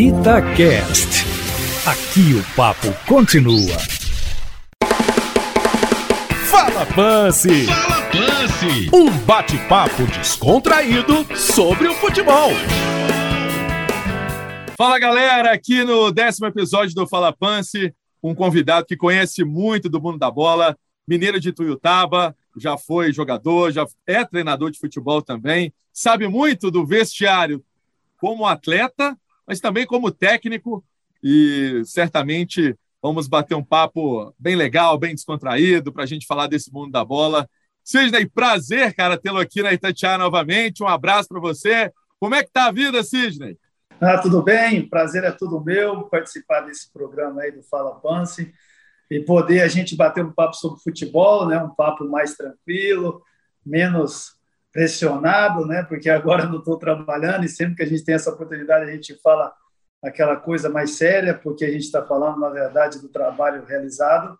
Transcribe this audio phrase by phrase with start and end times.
[0.00, 1.26] Itacast.
[1.84, 3.76] Aqui o papo continua.
[6.48, 7.66] Fala Pance!
[7.66, 8.90] Fala Pance!
[8.94, 12.50] Um bate-papo descontraído sobre o futebol.
[14.76, 17.92] Fala galera, aqui no décimo episódio do Fala Pance,
[18.22, 20.78] um convidado que conhece muito do mundo da bola,
[21.08, 26.86] mineiro de Tuiutaba, já foi jogador, já é treinador de futebol também, sabe muito do
[26.86, 27.64] vestiário
[28.16, 29.18] como atleta,
[29.48, 30.84] mas também como técnico
[31.24, 36.70] e certamente vamos bater um papo bem legal, bem descontraído para a gente falar desse
[36.70, 37.48] mundo da bola.
[37.82, 40.82] Sidney, prazer, cara, tê-lo aqui na Itatiaia novamente.
[40.82, 41.90] Um abraço para você.
[42.20, 43.56] Como é que tá a vida, Sidney?
[43.98, 48.52] Ah, tudo bem, prazer é tudo meu participar desse programa aí do Fala Pance
[49.10, 51.58] e poder a gente bater um papo sobre futebol, né?
[51.60, 53.22] Um papo mais tranquilo,
[53.64, 54.37] menos
[54.72, 55.82] pressionado, né?
[55.82, 59.14] Porque agora não estou trabalhando e sempre que a gente tem essa oportunidade a gente
[59.22, 59.52] fala
[60.02, 64.38] aquela coisa mais séria, porque a gente está falando na verdade do trabalho realizado.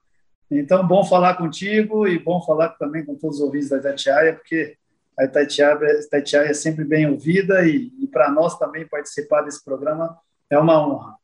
[0.50, 4.76] Então, bom falar contigo e bom falar também com todos os ouvintes da Itatiaia, porque
[5.18, 10.16] a Itatiaia, Itatiaia é sempre bem ouvida e, e para nós também participar desse programa
[10.48, 11.16] é uma honra.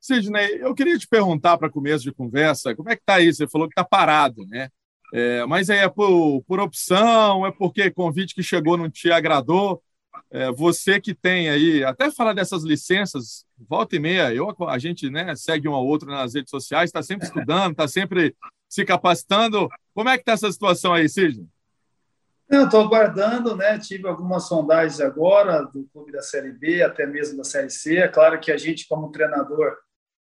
[0.00, 3.32] Sidney, eu queria te perguntar para começo de conversa, como é que está aí?
[3.32, 4.68] Você falou que está parado, né?
[5.16, 9.80] É, mas é por, por opção, é porque convite que chegou não te agradou.
[10.28, 15.08] É, você que tem aí, até falar dessas licenças, volta e meia, eu, a gente
[15.08, 18.34] né, segue um ao outro nas redes sociais, está sempre estudando, está sempre
[18.68, 19.68] se capacitando.
[19.94, 21.46] Como é que está essa situação aí, Sidney?
[22.50, 23.78] Estou aguardando, né?
[23.78, 27.98] Tive algumas sondagens agora do clube da Série B, até mesmo da Série C.
[27.98, 29.76] É claro que a gente, como treinador,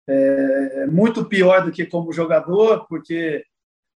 [0.08, 3.44] é, é muito pior do que como jogador, porque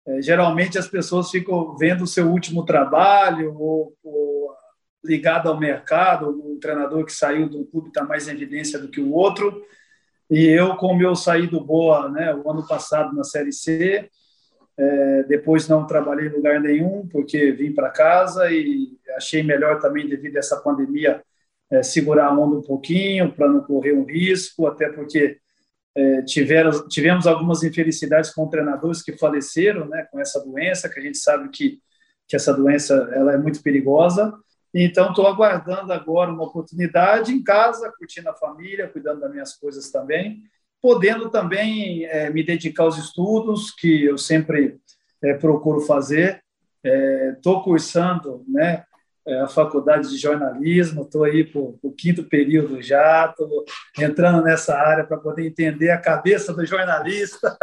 [0.08, 4.52] é, geralmente as pessoas ficam vendo o seu último trabalho ou, ou
[5.04, 9.02] ligado ao mercado, um treinador que saiu do clube está mais em evidência do que
[9.02, 9.64] o outro.
[10.30, 14.10] E eu, como eu saí do Boa né, o ano passado na Série C,
[14.78, 20.08] é, depois não trabalhei em lugar nenhum, porque vim para casa e achei melhor também,
[20.08, 21.22] devido a essa pandemia,
[21.70, 25.38] é, segurar a onda um pouquinho, para não correr um risco, até porque
[25.96, 31.04] é, tiveram, tivemos algumas infelicidades com treinadores que faleceram né, com essa doença, que a
[31.04, 31.80] gente sabe que,
[32.28, 34.34] que essa doença ela é muito perigosa.
[34.74, 39.92] Então, estou aguardando agora uma oportunidade em casa, curtindo a família, cuidando das minhas coisas
[39.92, 40.42] também,
[40.82, 44.80] podendo também é, me dedicar aos estudos, que eu sempre
[45.22, 46.42] é, procuro fazer.
[47.36, 48.86] Estou é, cursando né,
[49.28, 53.66] é, a faculdade de jornalismo, estou aí para o quinto período já, estou
[54.00, 57.56] entrando nessa área para poder entender a cabeça do jornalista.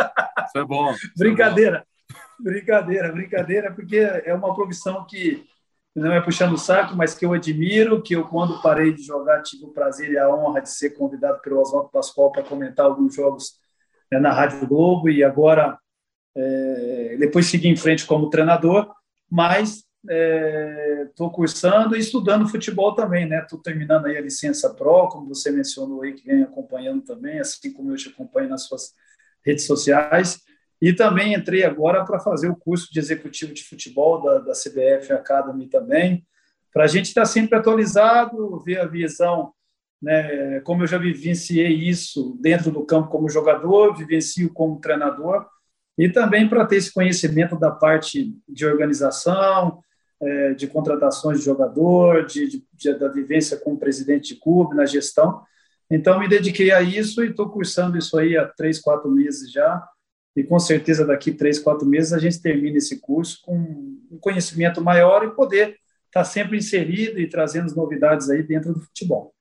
[0.46, 0.94] Isso é bom.
[1.16, 2.50] brincadeira, é bom.
[2.50, 5.44] brincadeira, brincadeira, porque é uma profissão que
[5.94, 9.42] não é puxando o saco, mas que eu admiro, que eu, quando parei de jogar,
[9.42, 13.14] tive o prazer e a honra de ser convidado pelo Oswaldo Pascoal para comentar alguns
[13.16, 13.54] jogos
[14.10, 15.76] né, na Rádio Globo, e agora,
[16.36, 18.92] é, depois segui em frente como treinador,
[19.28, 23.40] mas estou é, cursando e estudando futebol também, né?
[23.42, 27.72] Estou terminando aí a licença Pro, como você mencionou aí, que vem acompanhando também, assim
[27.72, 28.92] como eu te acompanho nas suas
[29.44, 30.40] redes sociais.
[30.80, 35.12] E também entrei agora para fazer o curso de executivo de futebol da, da CBF
[35.12, 36.24] Academy também,
[36.72, 39.52] para a gente estar tá sempre atualizado, ver a visão,
[40.00, 40.60] né?
[40.60, 45.44] Como eu já vivenciei isso dentro do campo como jogador, vivencio como treinador,
[45.98, 49.82] e também para ter esse conhecimento da parte de organização,
[50.20, 54.86] é, de contratações de jogador, de, de, de, da vivência como presidente de clube, na
[54.86, 55.42] gestão.
[55.90, 59.86] Então, me dediquei a isso e estou cursando isso aí há três, quatro meses já.
[60.36, 64.80] E com certeza, daqui três, quatro meses, a gente termina esse curso com um conhecimento
[64.80, 65.68] maior e poder
[66.06, 69.34] estar tá sempre inserido e trazendo novidades aí dentro do futebol.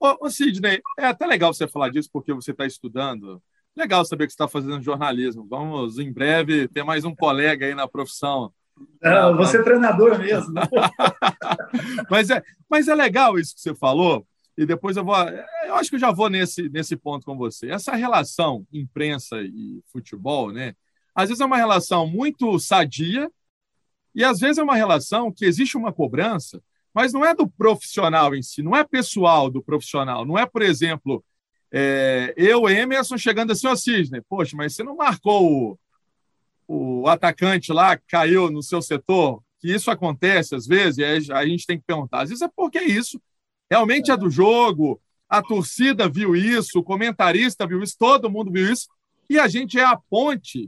[0.00, 3.42] Ô, ô Sidney, é até legal você falar disso, porque você está estudando.
[3.76, 5.46] Legal saber que você está fazendo jornalismo.
[5.48, 8.52] Vamos, em breve, ter mais um colega aí na profissão
[9.02, 10.54] não, você é treinador mesmo.
[12.10, 15.16] mas, é, mas é legal isso que você falou, e depois eu vou.
[15.66, 17.70] Eu acho que eu já vou nesse, nesse ponto com você.
[17.70, 20.74] Essa relação imprensa e futebol, né?
[21.14, 23.30] Às vezes é uma relação muito sadia,
[24.14, 26.60] e às vezes é uma relação que existe uma cobrança,
[26.92, 30.62] mas não é do profissional em si, não é pessoal do profissional, não é, por
[30.62, 31.24] exemplo,
[31.72, 35.78] é, eu, Emerson, chegando assim, ó, Cisne, poxa, mas você não marcou
[36.68, 41.66] o atacante lá caiu no seu setor, que isso acontece às vezes, e a gente
[41.66, 42.20] tem que perguntar.
[42.20, 43.20] Às vezes é porque é isso
[43.70, 48.72] realmente é do jogo, a torcida viu isso, o comentarista viu isso, todo mundo viu
[48.72, 48.88] isso,
[49.28, 50.66] e a gente é a ponte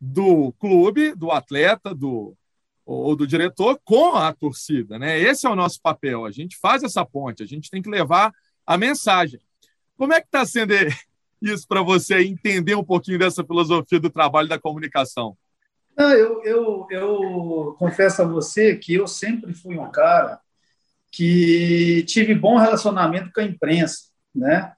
[0.00, 2.36] do clube, do atleta, do
[2.84, 5.18] ou do diretor com a torcida, né?
[5.18, 6.26] Esse é o nosso papel.
[6.26, 8.34] A gente faz essa ponte, a gente tem que levar
[8.66, 9.40] a mensagem.
[9.96, 10.74] Como é que está sendo
[11.40, 15.38] isso para você entender um pouquinho dessa filosofia do trabalho da comunicação?
[15.96, 20.40] Não, eu, eu, eu confesso a você que eu sempre fui um cara
[21.10, 24.72] que tive bom relacionamento com a imprensa, né?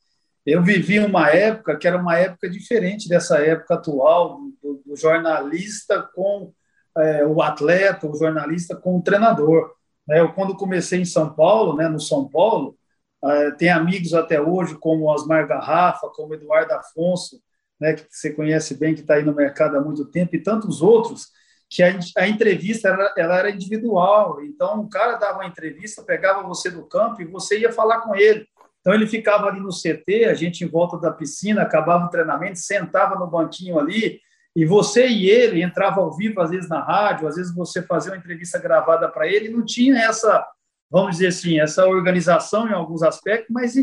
[0.45, 6.03] Eu vivi uma época que era uma época diferente dessa época atual do, do jornalista
[6.15, 6.53] com
[6.99, 9.73] é, o atleta, o jornalista com o treinador.
[10.07, 10.21] Né?
[10.21, 12.77] Eu quando comecei em São Paulo, né, no São Paulo,
[13.25, 17.41] é, tem amigos até hoje como Osmar Garrafa, como Eduardo Afonso,
[17.85, 20.81] né, que você conhece bem, que está aí no mercado há muito tempo, e tantos
[20.81, 21.29] outros
[21.69, 24.43] que a, a entrevista era, ela era individual.
[24.43, 28.17] Então, o cara dava uma entrevista, pegava você do campo e você ia falar com
[28.17, 28.47] ele.
[28.81, 32.59] Então, ele ficava ali no CT, a gente em volta da piscina, acabava o treinamento,
[32.59, 34.19] sentava no banquinho ali,
[34.57, 38.13] e você e ele entrava ao vivo, às vezes na rádio, às vezes você fazia
[38.13, 40.47] uma entrevista gravada para ele, não tinha essa,
[40.91, 43.75] vamos dizer assim, essa organização em alguns aspectos, mas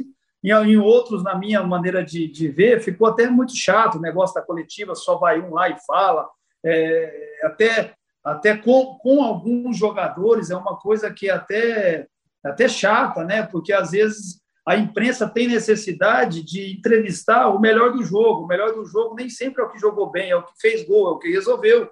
[0.43, 4.35] em, em outros, na minha maneira de, de ver, ficou até muito chato o negócio
[4.35, 6.27] da coletiva, só vai um lá e fala,
[6.63, 7.93] é, até
[8.23, 12.07] até com, com alguns jogadores é uma coisa que é até
[12.43, 13.43] até chata, né?
[13.43, 18.43] Porque às vezes a imprensa tem necessidade de entrevistar o melhor do jogo.
[18.43, 20.87] O melhor do jogo nem sempre é o que jogou bem, é o que fez
[20.87, 21.89] gol, é o que resolveu.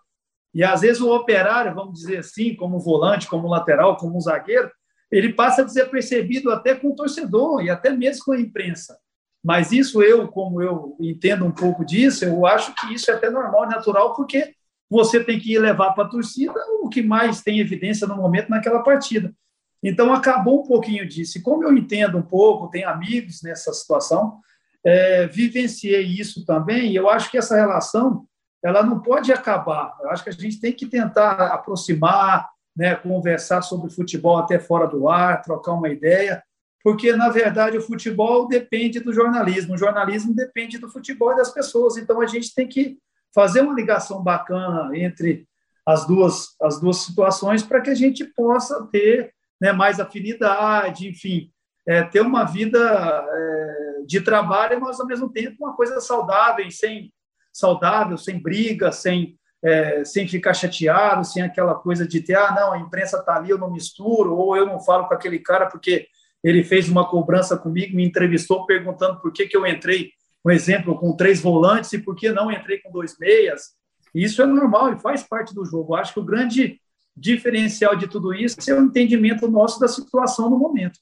[0.53, 4.71] E às vezes o operário, vamos dizer assim, como volante, como lateral, como zagueiro,
[5.11, 8.97] ele passa a ser percebido até com o torcedor e até mesmo com a imprensa.
[9.43, 13.29] Mas isso eu, como eu entendo um pouco disso, eu acho que isso é até
[13.29, 14.53] normal, natural, porque
[14.89, 18.83] você tem que levar para a torcida o que mais tem evidência no momento naquela
[18.83, 19.33] partida.
[19.81, 21.37] Então, acabou um pouquinho disso.
[21.37, 24.39] E como eu entendo um pouco, tenho amigos nessa situação,
[24.83, 28.25] é, vivenciei isso também, e eu acho que essa relação
[28.63, 29.95] ela não pode acabar.
[30.01, 34.87] Eu acho que a gente tem que tentar aproximar, né, conversar sobre futebol até fora
[34.87, 36.41] do ar, trocar uma ideia,
[36.81, 41.51] porque, na verdade, o futebol depende do jornalismo, o jornalismo depende do futebol e das
[41.51, 41.97] pessoas.
[41.97, 42.97] Então, a gente tem que
[43.35, 45.45] fazer uma ligação bacana entre
[45.85, 51.51] as duas, as duas situações para que a gente possa ter né, mais afinidade, enfim,
[51.85, 57.11] é, ter uma vida é, de trabalho, mas ao mesmo tempo uma coisa saudável, sem
[57.51, 62.73] saudável, sem briga, sem é, sem ficar chateado, sem aquela coisa de ter, ah, não,
[62.73, 66.07] a imprensa está ali, eu não misturo, ou eu não falo com aquele cara porque
[66.43, 70.11] ele fez uma cobrança comigo, me entrevistou perguntando por que, que eu entrei
[70.45, 73.73] um exemplo, com três volantes e por que não entrei com dois meias.
[74.15, 75.95] Isso é normal e faz parte do jogo.
[75.95, 76.79] Acho que o grande
[77.15, 80.99] diferencial de tudo isso é o entendimento nosso da situação no momento.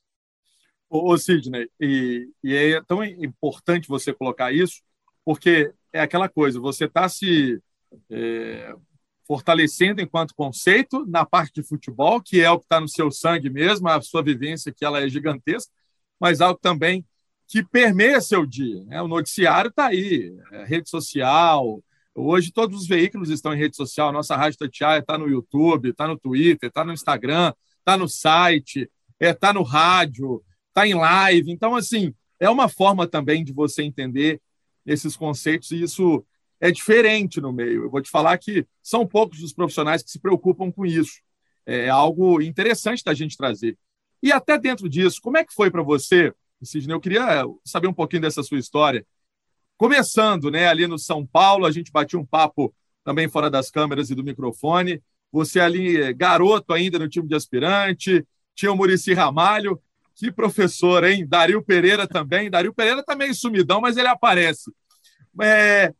[0.89, 4.81] Ô, Sidney, e, e é tão importante você colocar isso,
[5.23, 7.61] porque é aquela coisa, você está se
[8.09, 8.73] é,
[9.27, 13.49] fortalecendo enquanto conceito na parte de futebol, que é o que está no seu sangue
[13.49, 15.71] mesmo, a sua vivência que ela é gigantesca,
[16.19, 17.05] mas algo também
[17.47, 18.83] que permeia seu dia.
[18.85, 19.01] Né?
[19.01, 21.83] O noticiário está aí, é, rede social.
[22.15, 24.11] Hoje todos os veículos estão em rede social.
[24.11, 28.89] Nossa Rádio Tatiaia está no YouTube, está no Twitter, está no Instagram, está no site,
[29.19, 31.51] está é, tá no rádio, está em live.
[31.51, 34.41] Então, assim, é uma forma também de você entender
[34.85, 36.25] esses conceitos e isso
[36.59, 37.83] é diferente no meio.
[37.83, 41.21] Eu vou te falar que são poucos os profissionais que se preocupam com isso.
[41.65, 43.77] É algo interessante da gente trazer.
[44.23, 46.33] E até dentro disso, como é que foi para você
[46.63, 49.05] Sidney, eu queria saber um pouquinho dessa sua história.
[49.77, 54.09] Começando, né, ali no São Paulo, a gente batia um papo também fora das câmeras
[54.09, 55.01] e do microfone.
[55.31, 59.79] Você ali, garoto ainda no time de aspirante, tinha o Murici Ramalho,
[60.15, 61.27] que professor, hein?
[61.27, 62.49] Dario Pereira também.
[62.49, 64.71] Dario Pereira tá meio sumidão, mas ele aparece.
[65.39, 65.93] É,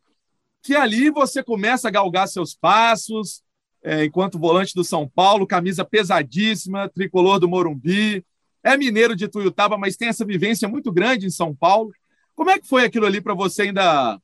[0.62, 3.42] que ali você começa a galgar seus passos,
[3.82, 8.24] é, enquanto volante do São Paulo, camisa pesadíssima, tricolor do Morumbi,
[8.62, 11.90] é mineiro de Tuiutaba, mas tem essa vivência muito grande em São Paulo.
[12.34, 14.20] Como é que foi aquilo ali para você ainda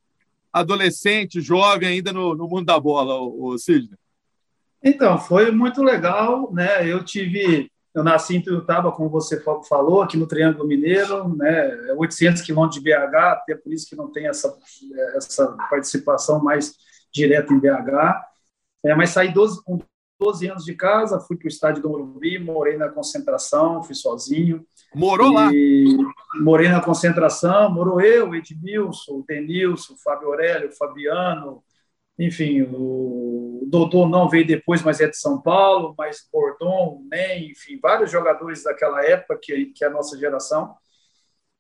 [0.52, 3.98] adolescente, jovem, ainda no, no mundo da bola, o, Sidney?
[4.82, 6.86] Então, foi muito legal, né?
[6.86, 11.92] Eu tive, eu nasci em Tuiutaba, como você falou, aqui no Triângulo Mineiro, né?
[11.96, 14.52] 800 é quilômetros de BH, até por isso que não tem essa,
[15.16, 16.74] essa participação mais
[17.12, 18.20] direta em BH.
[18.84, 19.78] É, mas saí 12, com
[20.20, 24.66] 12 anos de casa, fui para o estádio do Morumbi, morei na concentração, fui sozinho.
[24.94, 25.50] Morou lá?
[26.40, 31.62] Morei na concentração, morou eu, Edmilson, Denilson, Fábio Aurélio, Fabiano,
[32.18, 37.78] enfim, o Dodô não veio depois, mas é de São Paulo, mas Bordon, Nem, enfim,
[37.82, 40.74] vários jogadores daquela época, que, que é a nossa geração.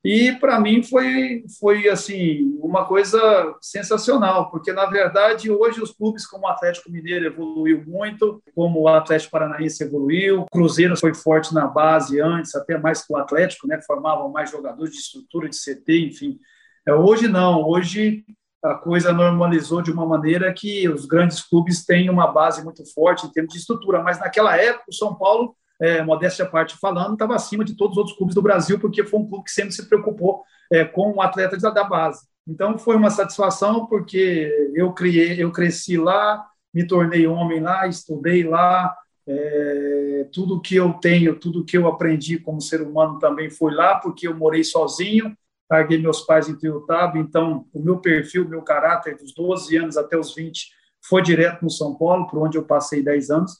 [0.04, 6.26] E para mim foi, foi assim uma coisa sensacional, porque na verdade hoje os clubes
[6.26, 11.54] como o Atlético Mineiro evoluiu muito, como o Atlético Paranaense evoluiu, o Cruzeiro foi forte
[11.54, 13.80] na base antes, até mais que o Atlético, né?
[13.80, 16.38] Formavam mais jogadores de estrutura de CT, enfim.
[16.86, 18.26] É, hoje não, hoje
[18.64, 23.26] a coisa normalizou de uma maneira que os grandes clubes têm uma base muito forte
[23.26, 27.12] em termos de estrutura, mas naquela época o São Paulo é, modéstia à parte falando,
[27.12, 29.72] estava acima de todos os outros clubes do Brasil, porque foi um clube que sempre
[29.72, 30.42] se preocupou
[30.72, 32.26] é, com o atleta da base.
[32.46, 38.44] Então foi uma satisfação, porque eu criei, eu cresci lá, me tornei homem lá, estudei
[38.44, 38.94] lá,
[39.26, 43.96] é, tudo que eu tenho, tudo que eu aprendi como ser humano também foi lá,
[43.96, 45.36] porque eu morei sozinho,
[45.70, 49.96] larguei meus pais em Tuiutaba, então o meu perfil, o meu caráter dos 12 anos
[49.96, 50.70] até os 20
[51.06, 53.58] foi direto no São Paulo, por onde eu passei 10 anos.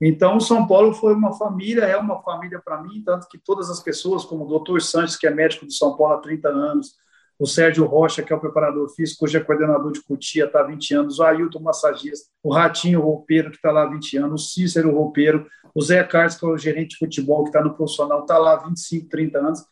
[0.00, 3.80] Então, São Paulo foi uma família, é uma família para mim, tanto que todas as
[3.80, 6.96] pessoas, como o doutor Santos, que é médico de São Paulo há 30 anos,
[7.38, 10.64] o Sérgio Rocha, que é o preparador físico, hoje é coordenador de Cutia, está há
[10.64, 14.48] 20 anos, o Ailton Massagista, o Ratinho Roupeiro, que está lá há 20 anos, o
[14.48, 18.20] Cícero Roupeiro, o Zé Carlos, que é o gerente de futebol, que está no profissional,
[18.20, 19.64] está lá há 25, 30 anos.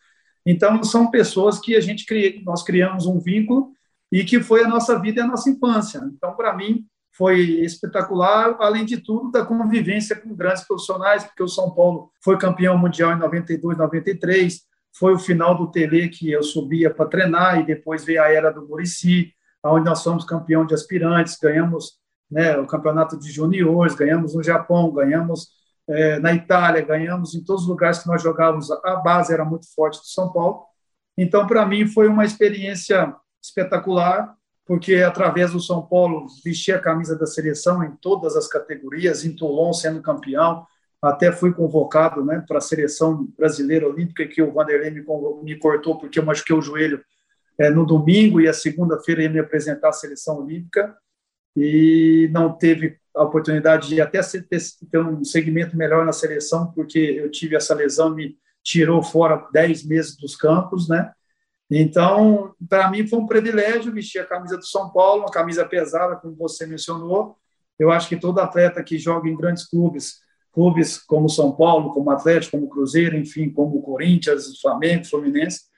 [0.44, 3.72] Então, são pessoas que a gente cria, nós criamos um vínculo
[4.10, 6.00] e que foi a nossa vida e a nossa infância.
[6.14, 11.48] Então, para mim, foi espetacular, além de tudo, da convivência com grandes profissionais, porque o
[11.48, 14.62] São Paulo foi campeão mundial em 92, 93,
[14.96, 18.50] foi o final do Tele que eu subia para treinar, e depois veio a era
[18.50, 19.32] do Murici,
[19.64, 21.98] onde nós somos campeão de aspirantes, ganhamos
[22.30, 25.48] né, o campeonato de juniores, ganhamos no Japão, ganhamos
[25.90, 29.66] é, na Itália, ganhamos em todos os lugares que nós jogávamos, a base era muito
[29.74, 30.62] forte do São Paulo.
[31.18, 37.18] Então, para mim, foi uma experiência espetacular, porque através do São Paulo vesti a camisa
[37.18, 40.64] da seleção em todas as categorias, em Toulon sendo campeão,
[41.02, 45.04] até fui convocado né, para a seleção brasileira olímpica, que o Vanderlei me,
[45.42, 47.02] me cortou porque eu machuquei o joelho
[47.58, 50.94] é, no domingo e a segunda-feira ia me apresentar à seleção olímpica
[51.56, 57.30] e não teve a oportunidade de até ter, um segmento melhor na seleção, porque eu
[57.30, 61.12] tive essa lesão, me tirou fora 10 meses dos campos, né?
[61.70, 66.16] Então, para mim foi um privilégio vestir a camisa do São Paulo, uma camisa pesada,
[66.16, 67.36] como você mencionou.
[67.78, 70.18] Eu acho que todo atleta que joga em grandes clubes,
[70.52, 75.70] clubes como São Paulo, como Atlético, como Cruzeiro, enfim, como Corinthians, Flamengo, Fluminense,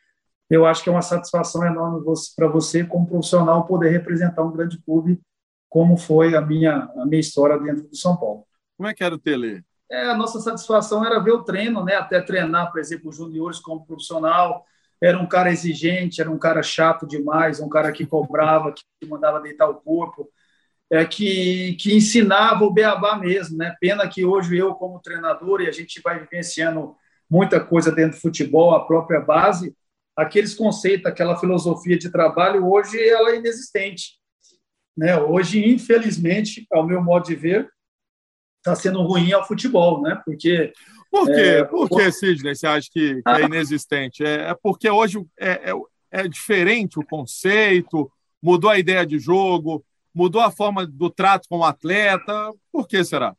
[0.48, 2.04] eu acho que é uma satisfação enorme
[2.36, 5.20] para você, como profissional, poder representar um grande clube,
[5.72, 8.44] como foi a minha, a minha história dentro do São Paulo.
[8.76, 9.64] Como é que era o Tele?
[9.90, 11.94] É, a nossa satisfação era ver o treino, né?
[11.94, 14.66] até treinar, por exemplo, os juniores como profissional,
[15.00, 19.40] era um cara exigente, era um cara chato demais, um cara que cobrava, que mandava
[19.40, 20.28] deitar o corpo,
[20.90, 23.74] é que, que ensinava o beabá mesmo, né?
[23.80, 26.94] Pena que hoje eu, como treinador, e a gente vai vivenciando
[27.30, 29.74] muita coisa dentro do futebol, a própria base,
[30.14, 34.20] aqueles conceitos, aquela filosofia de trabalho, hoje ela é inexistente.
[34.96, 35.18] Né?
[35.18, 37.68] Hoje, infelizmente, ao meu modo de ver,
[38.58, 40.20] está sendo ruim ao futebol, né?
[40.24, 40.72] Porque
[41.12, 41.40] por quê?
[41.40, 44.24] É, Por que, Sidney, você acha que, que é inexistente?
[44.24, 45.72] É, é porque hoje é, é,
[46.10, 48.10] é, diferente o conceito,
[48.42, 49.84] mudou a ideia de jogo,
[50.14, 52.50] mudou a forma do trato com o atleta.
[52.72, 53.36] Por que será?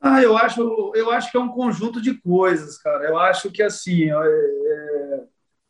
[0.00, 3.04] Ah, eu acho, eu acho que é um conjunto de coisas, cara.
[3.04, 5.20] Eu acho que assim, é, é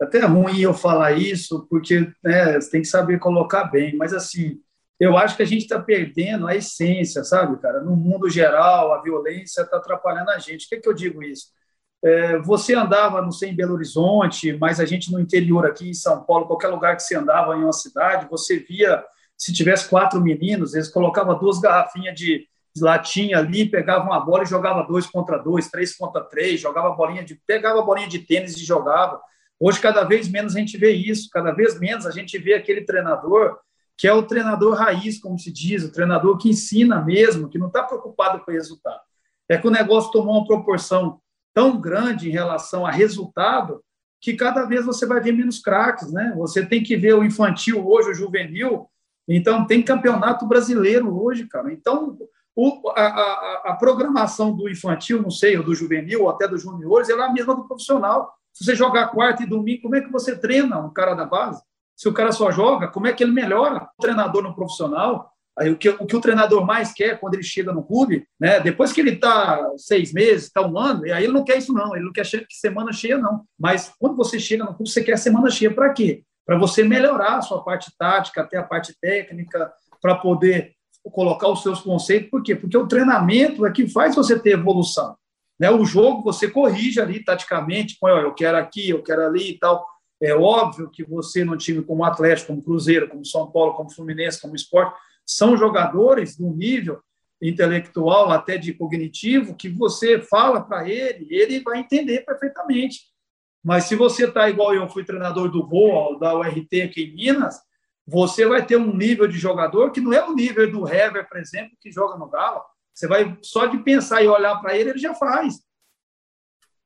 [0.00, 4.58] até ruim eu falar isso, porque né, você tem que saber colocar bem, mas assim,
[4.98, 7.80] eu acho que a gente está perdendo a essência, sabe, cara?
[7.80, 10.66] No mundo geral, a violência está atrapalhando a gente.
[10.66, 11.48] O que, é que eu digo isso?
[12.04, 15.94] É, você andava, não sei, em Belo Horizonte, mas a gente no interior aqui em
[15.94, 19.02] São Paulo, qualquer lugar que você andava em uma cidade, você via,
[19.38, 24.42] se tivesse quatro meninos, eles colocavam duas garrafinhas de, de latinha ali, pegavam a bola
[24.42, 28.18] e jogava dois contra dois, três contra três, jogava bolinha de, pegava a bolinha de
[28.18, 29.20] tênis e jogava.
[29.58, 32.82] Hoje, cada vez menos a gente vê isso, cada vez menos a gente vê aquele
[32.82, 33.58] treinador
[33.96, 37.68] que é o treinador raiz, como se diz, o treinador que ensina mesmo, que não
[37.68, 39.00] está preocupado com o resultado.
[39.48, 41.20] É que o negócio tomou uma proporção
[41.52, 43.82] tão grande em relação a resultado
[44.20, 46.32] que cada vez você vai ver menos craques, né?
[46.36, 48.88] Você tem que ver o infantil hoje, o juvenil.
[49.28, 51.72] Então tem campeonato brasileiro hoje, cara.
[51.72, 52.18] Então
[52.56, 56.62] o, a, a, a, programação do infantil, não sei, ou do juvenil, ou até dos
[56.62, 58.32] juniores, ela é a mesma do profissional.
[58.52, 61.62] Se você jogar quarta e domingo, como é que você treina um cara da base?
[61.96, 63.88] Se o cara só joga, como é que ele melhora?
[63.98, 67.42] O treinador no profissional, aí o que, o que o treinador mais quer quando ele
[67.42, 68.58] chega no clube, né?
[68.60, 71.94] Depois que ele está seis meses, está um ano, aí ele não quer isso não,
[71.94, 73.44] ele não quer semana cheia não.
[73.58, 76.22] Mas quando você chega no clube, você quer semana cheia para quê?
[76.44, 79.72] Para você melhorar a sua parte tática, até a parte técnica,
[80.02, 80.72] para poder
[81.12, 82.30] colocar os seus conceitos.
[82.30, 82.56] Por quê?
[82.56, 85.16] Porque o treinamento é que faz você ter evolução.
[85.58, 85.70] Né?
[85.70, 89.58] O jogo você corrige ali taticamente, põe, ó, eu quero aqui, eu quero ali e
[89.58, 89.86] tal
[90.24, 94.40] É óbvio que você, num time como Atlético, como Cruzeiro, como São Paulo, como Fluminense,
[94.40, 97.00] como Esporte, são jogadores do nível
[97.42, 103.00] intelectual, até de cognitivo, que você fala para ele, ele vai entender perfeitamente.
[103.62, 107.60] Mas se você está igual eu fui treinador do Boa, da URT aqui em Minas,
[108.06, 111.38] você vai ter um nível de jogador que não é o nível do Hever, por
[111.38, 112.62] exemplo, que joga no Galo.
[112.94, 115.56] Você vai só de pensar e olhar para ele, ele já faz.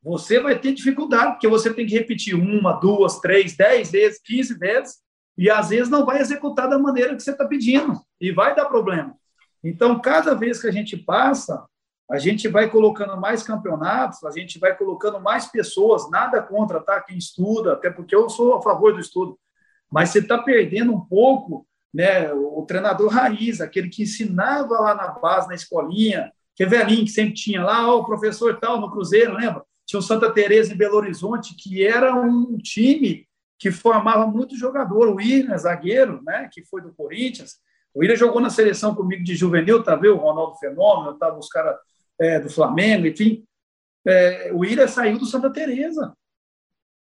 [0.03, 4.57] Você vai ter dificuldade, porque você tem que repetir uma, duas, três, dez vezes, quinze
[4.57, 4.97] vezes,
[5.37, 8.67] e às vezes não vai executar da maneira que você está pedindo, e vai dar
[8.67, 9.15] problema.
[9.63, 11.65] Então, cada vez que a gente passa,
[12.11, 17.01] a gente vai colocando mais campeonatos, a gente vai colocando mais pessoas, nada contra tá?
[17.01, 19.39] quem estuda, até porque eu sou a favor do estudo,
[19.91, 25.09] mas você está perdendo um pouco né, o treinador raiz, aquele que ensinava lá na
[25.09, 28.91] base, na escolinha, que é velhinho, que sempre tinha lá, oh, o professor tal no
[28.91, 29.63] Cruzeiro, lembra?
[29.89, 33.27] Tinha o Santa Teresa em Belo Horizonte, que era um time
[33.59, 37.57] que formava muito jogador, o William, zagueiro, né, que foi do Corinthians,
[37.95, 40.15] o William jogou na seleção comigo de juvenil, tá vendo?
[40.15, 41.77] O Ronaldo Fenômeno, tava os caras
[42.21, 43.45] é, do Flamengo, enfim.
[44.07, 46.15] É, o William saiu do Santa Teresa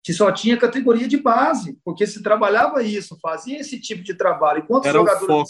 [0.06, 4.62] que só tinha categoria de base, porque se trabalhava isso, fazia esse tipo de trabalho.
[4.62, 5.48] Enquanto era jogadores o foco.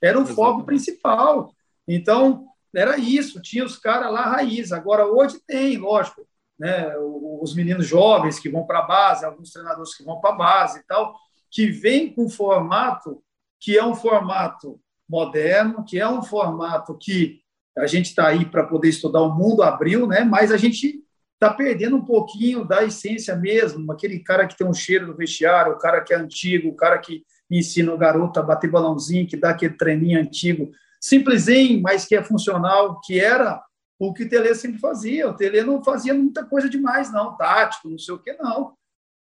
[0.00, 0.34] era o Exatamente.
[0.34, 1.54] foco principal.
[1.86, 4.72] Então, era isso, tinha os caras lá raiz.
[4.72, 6.26] Agora, hoje tem, lógico,
[6.58, 10.36] né, os meninos jovens que vão para a base, alguns treinadores que vão para a
[10.36, 11.14] base e tal,
[11.50, 13.22] que vêm com formato
[13.60, 17.40] que é um formato moderno, que é um formato que
[17.76, 20.24] a gente está aí para poder estudar o mundo abriu, né?
[20.24, 24.74] Mas a gente está perdendo um pouquinho da essência mesmo, aquele cara que tem um
[24.74, 28.42] cheiro no vestiário, o cara que é antigo, o cara que ensina o garoto a
[28.42, 33.62] bater balãozinho, que dá aquele treininho antigo, simplesinho, mas que é funcional, que era
[33.98, 35.28] o que o Tele sempre fazia.
[35.28, 38.74] O Tele não fazia muita coisa demais, não, tático, não sei o que, não.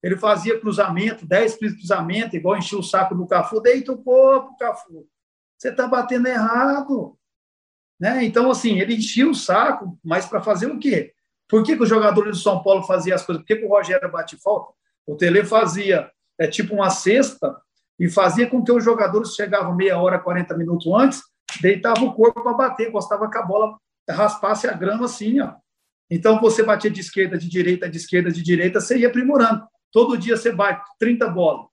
[0.03, 5.07] Ele fazia cruzamento, 10 cruzamentos, igual enchia o saco do Cafu, deita o corpo, Cafu.
[5.57, 7.19] Você está batendo errado.
[7.99, 8.25] Né?
[8.25, 11.13] Então, assim, ele enchia o saco, mas para fazer o quê?
[11.49, 13.43] Por que, que os jogadores do São Paulo faziam as coisas?
[13.43, 14.73] Por que, que o Rogério bate falta?
[15.07, 17.61] O Tele fazia é tipo uma cesta
[17.99, 21.23] e fazia com que os jogadores chegavam meia hora, 40 minutos antes,
[21.61, 23.77] deitavam o corpo para bater, gostava que a bola
[24.09, 25.55] raspasse a grama assim, ó.
[26.11, 29.67] Então você batia de esquerda, de direita, de esquerda, de direita, você ia aprimorando.
[29.93, 31.67] Todo dia você bate 30 bolas.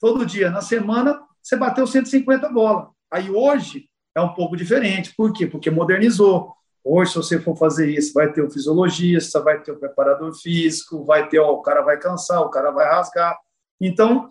[0.00, 0.50] Todo dia.
[0.50, 2.88] Na semana, você bateu 150 bolas.
[3.10, 5.14] Aí hoje é um pouco diferente.
[5.14, 5.46] Por quê?
[5.46, 6.54] Porque modernizou.
[6.82, 11.02] Hoje, se você for fazer isso, vai ter o fisiologista, vai ter o preparador físico,
[11.04, 13.38] vai ter, ó, o cara vai cansar, o cara vai rasgar.
[13.80, 14.30] Então,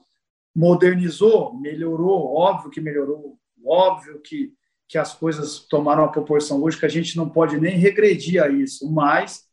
[0.56, 4.54] modernizou, melhorou, óbvio que melhorou, óbvio que,
[4.88, 8.50] que as coisas tomaram uma proporção hoje que a gente não pode nem regredir a
[8.50, 9.48] isso, mas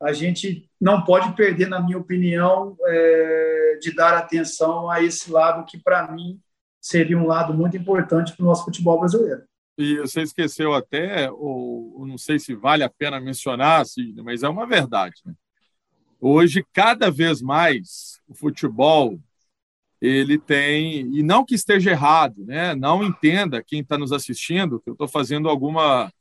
[0.00, 5.64] a gente não pode perder, na minha opinião, é, de dar atenção a esse lado
[5.64, 6.40] que, para mim,
[6.80, 9.44] seria um lado muito importante para o nosso futebol brasileiro.
[9.78, 14.48] E você esqueceu até, ou, não sei se vale a pena mencionar, assim, mas é
[14.48, 15.14] uma verdade.
[15.24, 15.32] Né?
[16.20, 19.18] Hoje, cada vez mais, o futebol
[20.02, 22.74] ele tem e não que esteja errado, né?
[22.74, 26.12] Não entenda quem está nos assistindo que eu estou fazendo alguma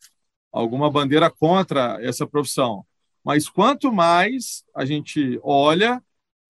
[0.51, 2.85] alguma bandeira contra essa profissão.
[3.23, 6.01] Mas quanto mais a gente olha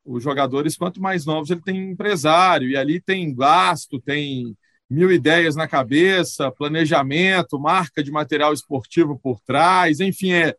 [0.03, 4.57] os jogadores, quanto mais novos ele tem empresário e ali tem gasto, tem
[4.89, 10.55] mil ideias na cabeça, planejamento, marca de material esportivo por trás, enfim, é.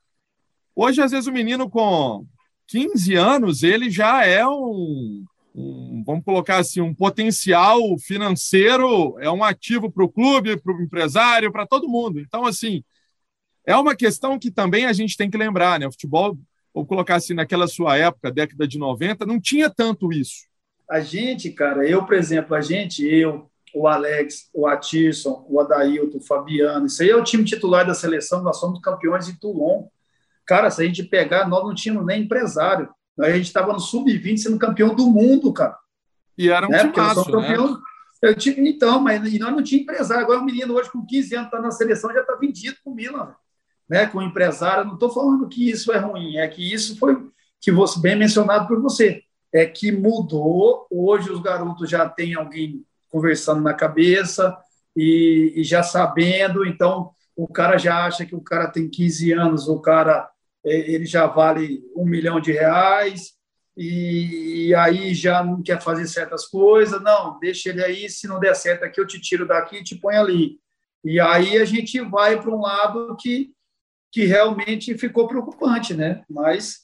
[0.74, 2.26] Hoje, às vezes, o menino com
[2.66, 5.24] 15 anos, ele já é um,
[5.54, 10.82] um vamos colocar assim, um potencial financeiro, é um ativo para o clube, para o
[10.82, 12.18] empresário, para todo mundo.
[12.20, 12.82] Então, assim,
[13.66, 15.86] é uma questão que também a gente tem que lembrar, né?
[15.86, 16.36] O futebol,
[16.74, 20.46] vou colocar assim, naquela sua época, década de 90, não tinha tanto isso.
[20.90, 26.18] A gente, cara, eu, por exemplo, a gente, eu, o Alex, o Atirson, o Adailton,
[26.18, 26.86] o Fabiano.
[26.86, 29.86] Isso aí é o time titular da seleção, nós somos campeões em Toulon.
[30.46, 32.88] Cara, se a gente pegar, nós não tínhamos nem empresário.
[33.20, 35.76] A gente estava no sub-20 sendo campeão do mundo, cara.
[36.36, 36.88] E era um né?
[36.88, 37.72] timaço, campeão...
[37.72, 37.78] né?
[38.22, 40.22] Eu tive, então, mas e nós não tínhamos empresário.
[40.22, 42.94] Agora o menino hoje com 15 anos está na seleção já está vendido com o
[42.94, 43.34] Milan,
[43.88, 44.06] né?
[44.06, 44.84] Com o empresário.
[44.84, 47.16] Não estou falando que isso é ruim, é que isso foi
[47.60, 49.22] que você bem mencionado por você.
[49.52, 50.86] É que mudou.
[50.88, 54.56] Hoje os garotos já têm alguém conversando na cabeça
[54.96, 59.68] e, e, já sabendo, então o cara já acha que o cara tem 15 anos,
[59.68, 60.30] o cara
[60.64, 63.32] ele já vale um milhão de reais
[63.76, 68.54] e, aí já não quer fazer certas coisas, não, deixa ele aí, se não der
[68.54, 70.58] certo aqui eu te tiro daqui e te põe ali.
[71.04, 73.50] E aí a gente vai para um lado que,
[74.12, 76.22] que realmente ficou preocupante, né?
[76.28, 76.82] Mas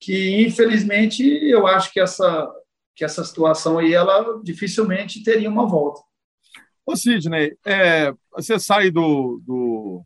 [0.00, 2.50] que infelizmente eu acho que essa
[2.96, 6.02] que essa situação aí ela dificilmente teria uma volta.
[6.84, 10.04] Ô Sidney, é, você sai do, do,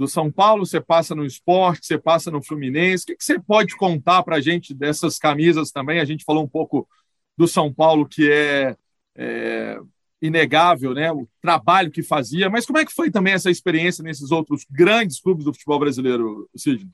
[0.00, 3.04] do, São Paulo, você passa no esporte, você passa no Fluminense.
[3.04, 6.00] O que, que você pode contar para a gente dessas camisas também?
[6.00, 6.88] A gente falou um pouco
[7.36, 8.76] do São Paulo, que é,
[9.14, 9.78] é
[10.22, 11.12] inegável, né?
[11.12, 12.48] O trabalho que fazia.
[12.48, 16.48] Mas como é que foi também essa experiência nesses outros grandes clubes do futebol brasileiro,
[16.56, 16.88] Sidney?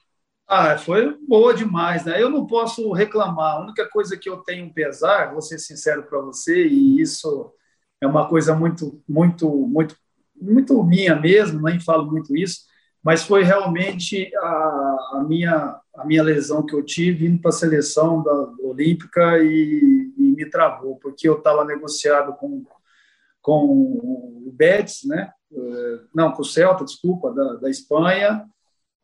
[0.48, 2.22] Ah, foi boa demais, né?
[2.22, 3.56] Eu não posso reclamar.
[3.56, 7.52] A única coisa que eu tenho pesar, vou ser sincero para você, e isso
[8.00, 9.96] é uma coisa muito, muito, muito,
[10.40, 12.60] muito minha mesmo, nem falo muito isso,
[13.06, 17.52] mas foi realmente a, a minha a minha lesão que eu tive indo para a
[17.52, 22.64] seleção da olímpica e, e me travou, porque eu estava negociado com
[23.40, 25.30] com o Betis, né?
[25.52, 28.44] Eh, não, com o Celta, desculpa, da, da Espanha,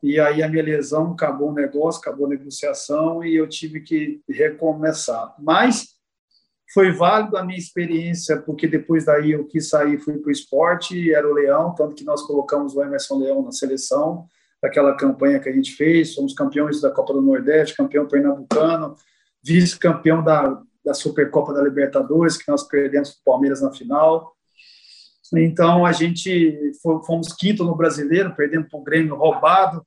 [0.02, 4.20] e aí a minha lesão acabou o negócio, acabou a negociação e eu tive que
[4.28, 5.32] recomeçar.
[5.38, 5.94] Mas
[6.72, 11.12] foi válido a minha experiência, porque depois daí eu quis sair, fui para o esporte,
[11.12, 14.26] era o Leão, tanto que nós colocamos o Emerson Leão na seleção,
[14.62, 18.94] daquela campanha que a gente fez, somos campeões da Copa do Nordeste, campeão pernambucano,
[19.42, 24.32] vice-campeão da, da Supercopa da Libertadores, que nós perdemos para o Palmeiras na final.
[25.34, 29.84] Então, a gente fomos quinto no brasileiro, perdemos para o Grêmio roubado,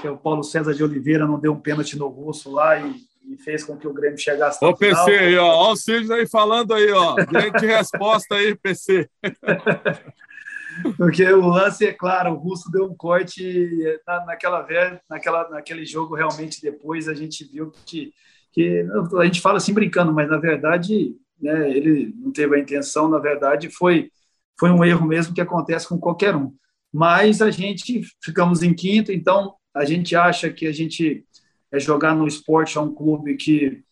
[0.00, 3.36] que o Paulo César de Oliveira não deu um pênalti no russo lá e, e
[3.36, 5.08] fez com que o Grêmio chegasse Ô, PC final.
[5.08, 9.08] aí, ó, ó o aí falando aí, ó, grande resposta aí, PC.
[10.96, 14.66] Porque o lance, é claro, o russo deu um corte na, naquela,
[15.08, 18.12] naquela, naquele jogo, realmente, depois a gente viu que
[18.52, 18.84] que
[19.16, 23.18] a gente fala assim brincando, mas na verdade né, ele não teve a intenção, na
[23.18, 24.10] verdade foi
[24.58, 26.52] foi um erro mesmo que acontece com qualquer um.
[26.92, 31.24] Mas a gente ficamos em quinto, então a gente acha que a gente
[31.72, 33.82] é jogar no esporte é um clube que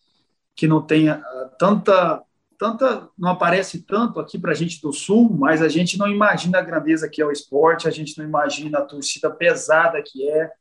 [0.55, 1.23] que não tenha
[1.57, 2.21] tanta
[2.57, 6.59] tanta não aparece tanto aqui para a gente do sul, mas a gente não imagina
[6.59, 10.51] a grandeza que é o esporte, a gente não imagina a torcida pesada que é,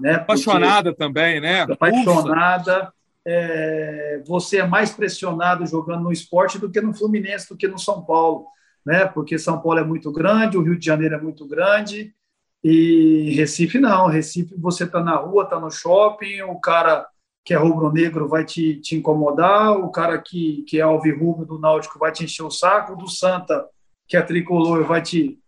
[0.00, 0.14] né?
[0.14, 1.60] Apaixonada também, né?
[1.60, 2.90] Apaixonada
[3.26, 7.78] é, você é mais pressionado jogando no esporte do que no Fluminense, do que no
[7.78, 8.46] São Paulo,
[8.84, 9.04] né?
[9.04, 12.14] Porque São Paulo é muito grande, o Rio de Janeiro é muito grande
[12.62, 14.06] e Recife não.
[14.06, 17.06] Recife você está na rua, está no shopping, o cara
[17.44, 21.98] que é rubro-negro vai te, te incomodar, o cara que, que é alvirrubro do Náutico
[21.98, 23.66] vai te encher o saco, do Santa,
[24.06, 25.38] que é tricolor, vai te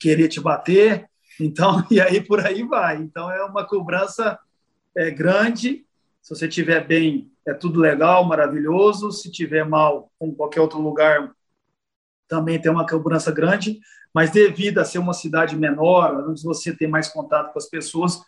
[0.00, 1.06] querer te bater.
[1.38, 2.96] Então, e aí por aí vai.
[2.96, 4.38] Então é uma cobrança
[4.96, 5.84] é, grande
[6.22, 9.10] se você tiver bem, é tudo legal, maravilhoso.
[9.10, 11.32] Se tiver mal, como qualquer outro lugar,
[12.32, 13.78] também tem uma cobrança grande.
[14.14, 18.20] Mas devido a ser uma cidade menor, onde você tem mais contato com as pessoas,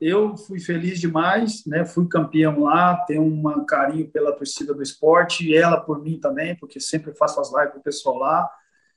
[0.00, 1.84] eu fui feliz demais, né?
[1.84, 6.54] Fui campeão lá, tenho um carinho pela torcida do esporte, e ela por mim também,
[6.54, 8.48] porque sempre faço as lives com o pessoal lá.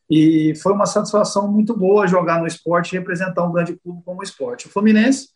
[0.07, 4.19] E foi uma satisfação muito boa jogar no esporte e representar um grande clube como
[4.19, 4.67] o esporte.
[4.67, 5.29] O Fluminense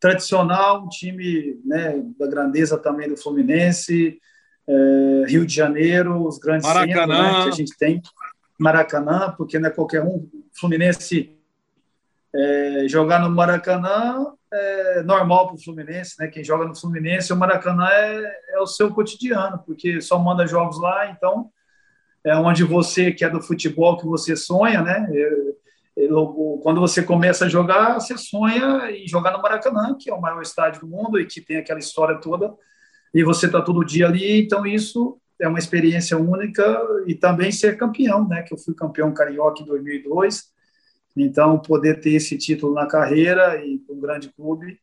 [0.00, 4.18] tradicional, um time né, da grandeza também do Fluminense,
[4.66, 7.14] é, Rio de Janeiro, os grandes Maracanã.
[7.14, 8.02] centros né, que a gente tem,
[8.62, 10.28] Maracanã, porque não é qualquer um.
[10.58, 11.36] Fluminense
[12.34, 16.28] é, jogar no Maracanã é normal para o Fluminense, né?
[16.28, 20.80] Quem joga no Fluminense, o Maracanã é, é o seu cotidiano, porque só manda jogos
[20.80, 21.50] lá, então
[22.24, 25.08] é onde você que é do futebol que você sonha, né?
[26.62, 30.40] quando você começa a jogar, você sonha em jogar no Maracanã, que é o maior
[30.40, 32.54] estádio do mundo e que tem aquela história toda,
[33.12, 36.62] e você está todo dia ali, então isso é uma experiência única
[37.06, 38.42] e também ser campeão, né?
[38.42, 40.52] Que eu fui campeão carioca em 2002,
[41.16, 44.78] então poder ter esse título na carreira e um grande clube,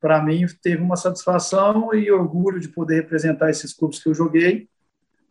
[0.00, 4.68] para mim teve uma satisfação e orgulho de poder representar esses clubes que eu joguei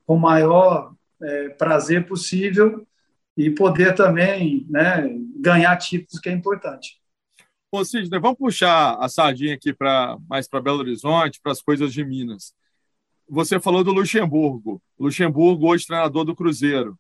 [0.06, 2.88] com o maior é, prazer possível
[3.36, 7.00] e poder também né, ganhar títulos, que é importante.
[7.72, 11.94] Ô, Sidney, vamos puxar a sardinha aqui para mais para Belo Horizonte, para as coisas
[11.94, 12.54] de Minas.
[13.30, 14.82] Você falou do Luxemburgo.
[15.00, 16.98] Luxemburgo, hoje treinador do Cruzeiro.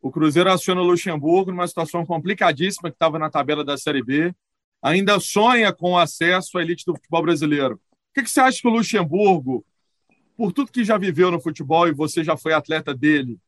[0.00, 4.34] O Cruzeiro aciona o Luxemburgo numa situação complicadíssima que estava na tabela da Série B.
[4.82, 7.74] Ainda sonha com acesso à elite do futebol brasileiro.
[7.74, 9.64] O que você acha que o Luxemburgo,
[10.36, 13.38] por tudo que já viveu no futebol e você já foi atleta dele,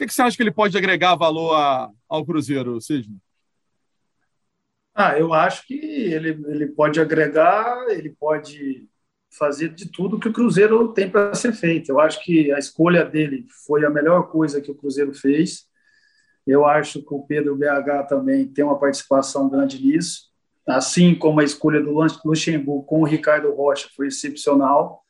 [0.00, 3.18] que, que você acha que ele pode agregar valor a, ao Cruzeiro, Sidney?
[4.94, 8.88] Ah, eu acho que ele, ele pode agregar, ele pode
[9.30, 11.90] fazer de tudo que o Cruzeiro tem para ser feito.
[11.90, 15.66] Eu acho que a escolha dele foi a melhor coisa que o Cruzeiro fez.
[16.46, 20.30] Eu acho que o Pedro BH também tem uma participação grande nisso,
[20.66, 21.92] assim como a escolha do
[22.24, 25.02] Luxemburgo com o Ricardo Rocha foi excepcional.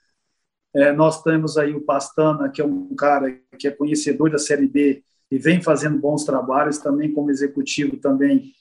[0.75, 4.67] É, nós temos aí o Pastana, que é um cara que é conhecedor da Série
[4.67, 8.53] B e vem fazendo bons trabalhos também como executivo também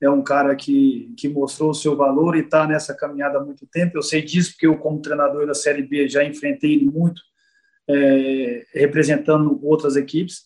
[0.00, 3.66] é um cara que, que mostrou o seu valor e está nessa caminhada há muito
[3.66, 3.96] tempo.
[3.96, 7.22] Eu sei disso porque eu, como treinador da Série B, já enfrentei ele muito,
[7.88, 10.44] é, representando outras equipes.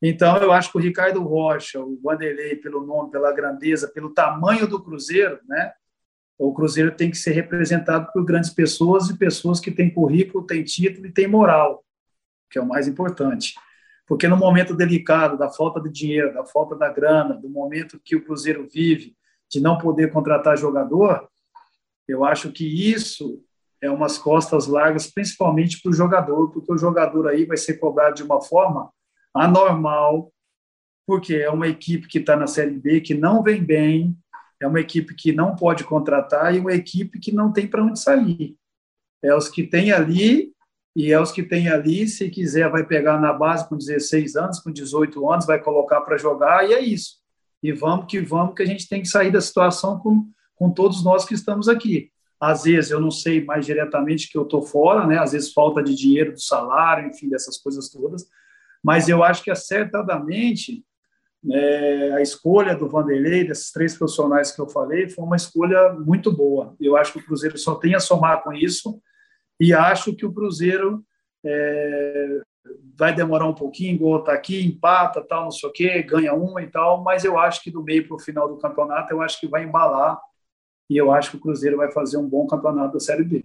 [0.00, 4.66] Então, eu acho que o Ricardo Rocha, o Vanderlei, pelo nome, pela grandeza, pelo tamanho
[4.66, 5.72] do Cruzeiro, né?
[6.38, 10.62] O Cruzeiro tem que ser representado por grandes pessoas e pessoas que têm currículo, têm
[10.62, 11.82] título e têm moral,
[12.50, 13.54] que é o mais importante.
[14.06, 18.14] Porque no momento delicado da falta de dinheiro, da falta da grana, do momento que
[18.14, 19.16] o Cruzeiro vive,
[19.50, 21.28] de não poder contratar jogador,
[22.06, 23.42] eu acho que isso
[23.80, 28.16] é umas costas largas, principalmente para o jogador, porque o jogador aí vai ser cobrado
[28.16, 28.90] de uma forma
[29.34, 30.32] anormal,
[31.06, 34.16] porque é uma equipe que está na Série B, que não vem bem,
[34.60, 37.98] é uma equipe que não pode contratar e uma equipe que não tem para onde
[37.98, 38.56] sair.
[39.22, 40.52] É os que tem ali
[40.96, 44.60] e é os que tem ali, se quiser, vai pegar na base com 16 anos,
[44.60, 47.18] com 18 anos, vai colocar para jogar, e é isso.
[47.62, 51.04] E vamos que vamos, que a gente tem que sair da situação com, com todos
[51.04, 52.10] nós que estamos aqui.
[52.40, 55.18] Às vezes eu não sei mais diretamente que eu estou fora, né?
[55.18, 58.26] às vezes falta de dinheiro do salário, enfim, dessas coisas todas,
[58.82, 60.82] mas eu acho que acertadamente
[61.52, 66.32] é, a escolha do Vanderlei, desses três profissionais que eu falei, foi uma escolha muito
[66.32, 66.74] boa.
[66.80, 68.98] Eu acho que o Cruzeiro só tem a somar com isso,
[69.60, 71.04] e acho que o Cruzeiro
[71.44, 72.40] é,
[72.96, 76.62] vai demorar um pouquinho, igual está aqui, empata, tal, não sei o quê, ganha uma
[76.62, 79.38] e tal, mas eu acho que do meio para o final do campeonato, eu acho
[79.40, 80.18] que vai embalar
[80.88, 83.44] e eu acho que o Cruzeiro vai fazer um bom campeonato da Série B.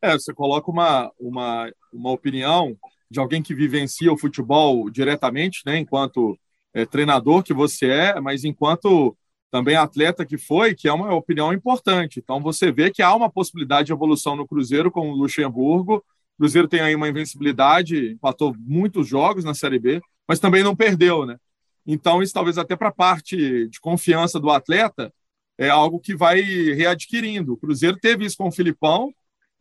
[0.00, 2.76] É, você coloca uma, uma, uma opinião
[3.10, 6.38] de alguém que vivencia o futebol diretamente, né, enquanto
[6.74, 9.16] é, treinador que você é, mas enquanto
[9.56, 12.20] também atleta que foi, que é uma opinião importante.
[12.22, 15.96] Então você vê que há uma possibilidade de evolução no Cruzeiro com o Luxemburgo.
[15.96, 16.02] O
[16.36, 21.24] Cruzeiro tem aí uma invencibilidade, empatou muitos jogos na Série B, mas também não perdeu,
[21.24, 21.38] né?
[21.86, 25.10] Então isso talvez até para a parte de confiança do atleta
[25.56, 27.54] é algo que vai readquirindo.
[27.54, 29.10] O Cruzeiro teve isso com o Filipão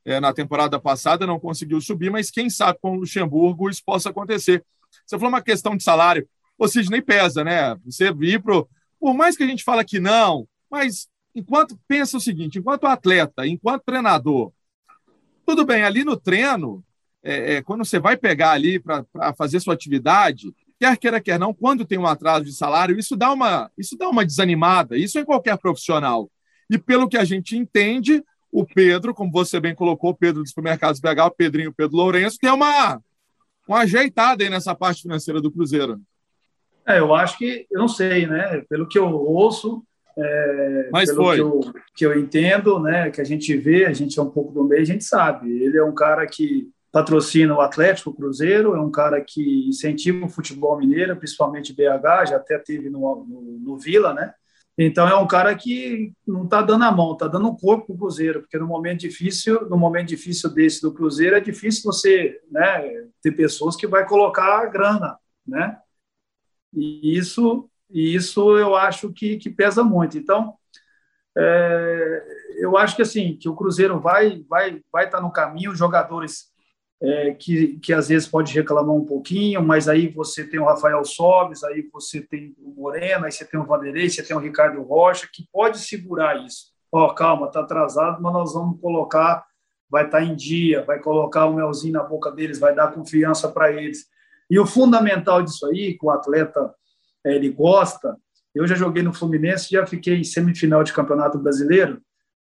[0.03, 4.09] é, na temporada passada, não conseguiu subir, mas quem sabe com o Luxemburgo isso possa
[4.09, 4.61] acontecer.
[5.05, 6.27] Você falou uma questão de salário.
[6.57, 7.75] O Sidney pesa, né?
[7.85, 8.61] Você vir para
[8.99, 13.45] por mais que a gente fala que não, mas enquanto pensa o seguinte, enquanto atleta,
[13.45, 14.51] enquanto treinador,
[15.45, 16.83] tudo bem, ali no treino,
[17.21, 19.05] é, é, quando você vai pegar ali para
[19.37, 23.31] fazer sua atividade, quer queira, quer não, quando tem um atraso de salário, isso dá
[23.31, 26.29] uma, isso dá uma desanimada, isso em qualquer profissional.
[26.69, 30.49] E pelo que a gente entende, o Pedro, como você bem colocou, o Pedro dos
[30.49, 33.01] Supermercados BH, o Pedrinho, o Pedro Lourenço, tem uma,
[33.67, 36.01] uma ajeitada aí nessa parte financeira do Cruzeiro.
[36.87, 38.63] É, eu acho que, eu não sei, né?
[38.69, 39.83] Pelo que eu ouço,
[40.17, 41.35] é, Mas pelo foi.
[41.35, 41.61] Que eu,
[41.95, 43.09] que eu entendo, né?
[43.09, 45.51] Que a gente vê, a gente é um pouco do meio, a gente sabe.
[45.63, 50.25] Ele é um cara que patrocina o Atlético o Cruzeiro, é um cara que incentiva
[50.25, 54.33] o futebol mineiro, principalmente BH, já até teve no, no, no Vila, né?
[54.77, 57.95] Então é um cara que não está dando a mão, está dando o corpo para
[57.95, 62.39] o Cruzeiro, porque no momento difícil, no momento difícil desse do Cruzeiro é difícil você,
[62.51, 62.83] né,
[63.21, 65.77] ter pessoas que vai colocar a grana, né?
[66.75, 70.17] E isso, isso eu acho que, que pesa muito.
[70.17, 70.53] Então,
[71.37, 72.23] é,
[72.59, 75.75] eu acho que assim que o Cruzeiro vai vai vai estar tá no caminho.
[75.75, 76.53] Jogadores
[77.01, 81.03] é, que, que às vezes pode reclamar um pouquinho, mas aí você tem o Rafael
[81.03, 84.81] Sobes, aí você tem o Moreno, aí você tem o Vanderlei, você tem o Ricardo
[84.81, 86.73] Rocha, que pode segurar isso.
[86.91, 89.45] Ó, oh, calma, tá atrasado, mas nós vamos colocar,
[89.89, 93.49] vai estar tá em dia, vai colocar o melzinho na boca deles, vai dar confiança
[93.49, 94.05] para eles.
[94.49, 96.73] E o fundamental disso aí, que o atleta
[97.25, 98.15] é, ele gosta,
[98.53, 102.01] eu já joguei no Fluminense, já fiquei em semifinal de campeonato brasileiro,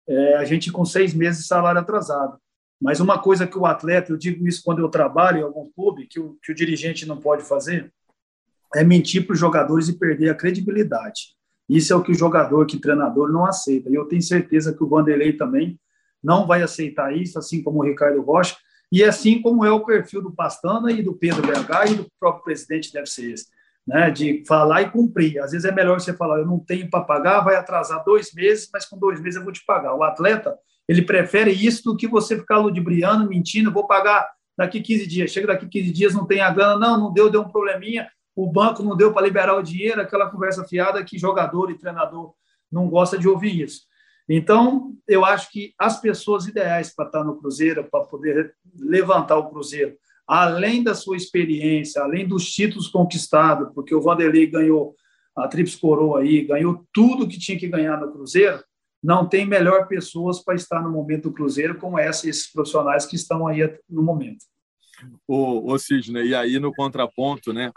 [0.08, 2.38] é, a gente com seis meses de salário atrasado.
[2.82, 6.08] Mas uma coisa que o atleta, eu digo isso quando eu trabalho em algum clube,
[6.08, 7.94] que o, que o dirigente não pode fazer,
[8.74, 11.36] é mentir para os jogadores e perder a credibilidade.
[11.70, 13.90] Isso é o que o jogador, que o treinador não aceita.
[13.90, 15.80] E eu tenho certeza que o Vanderlei também
[16.24, 18.56] não vai aceitar isso, assim como o Ricardo Rocha,
[18.92, 22.44] e assim como é o perfil do Pastana e do Pedro BH e do próprio
[22.44, 23.48] presidente deve ser esse,
[23.88, 24.12] né?
[24.12, 25.40] De falar e cumprir.
[25.40, 28.70] Às vezes é melhor você falar, eu não tenho para pagar, vai atrasar dois meses,
[28.74, 29.96] mas com dois meses eu vou te pagar.
[29.96, 35.08] O atleta, ele prefere isso do que você ficar ludibriando, mentindo, vou pagar daqui 15
[35.08, 35.32] dias.
[35.32, 38.52] Chega daqui 15 dias, não tem a grana, não, não deu, deu um probleminha, o
[38.52, 42.34] banco não deu para liberar o dinheiro, aquela conversa fiada que jogador e treinador
[42.72, 43.84] não gosta de ouvir isso.
[44.28, 49.50] Então, eu acho que as pessoas ideais para estar no Cruzeiro, para poder levantar o
[49.50, 49.96] Cruzeiro,
[50.28, 54.96] além da sua experiência, além dos títulos conquistados, porque o Vanderlei ganhou
[55.36, 58.64] a Trips Coroa aí, ganhou tudo que tinha que ganhar no Cruzeiro,
[59.04, 63.16] não tem melhor pessoas para estar no momento do Cruzeiro como essa, esses profissionais que
[63.16, 64.46] estão aí no momento.
[65.28, 67.72] O, o Sidney, e aí no contraponto, né?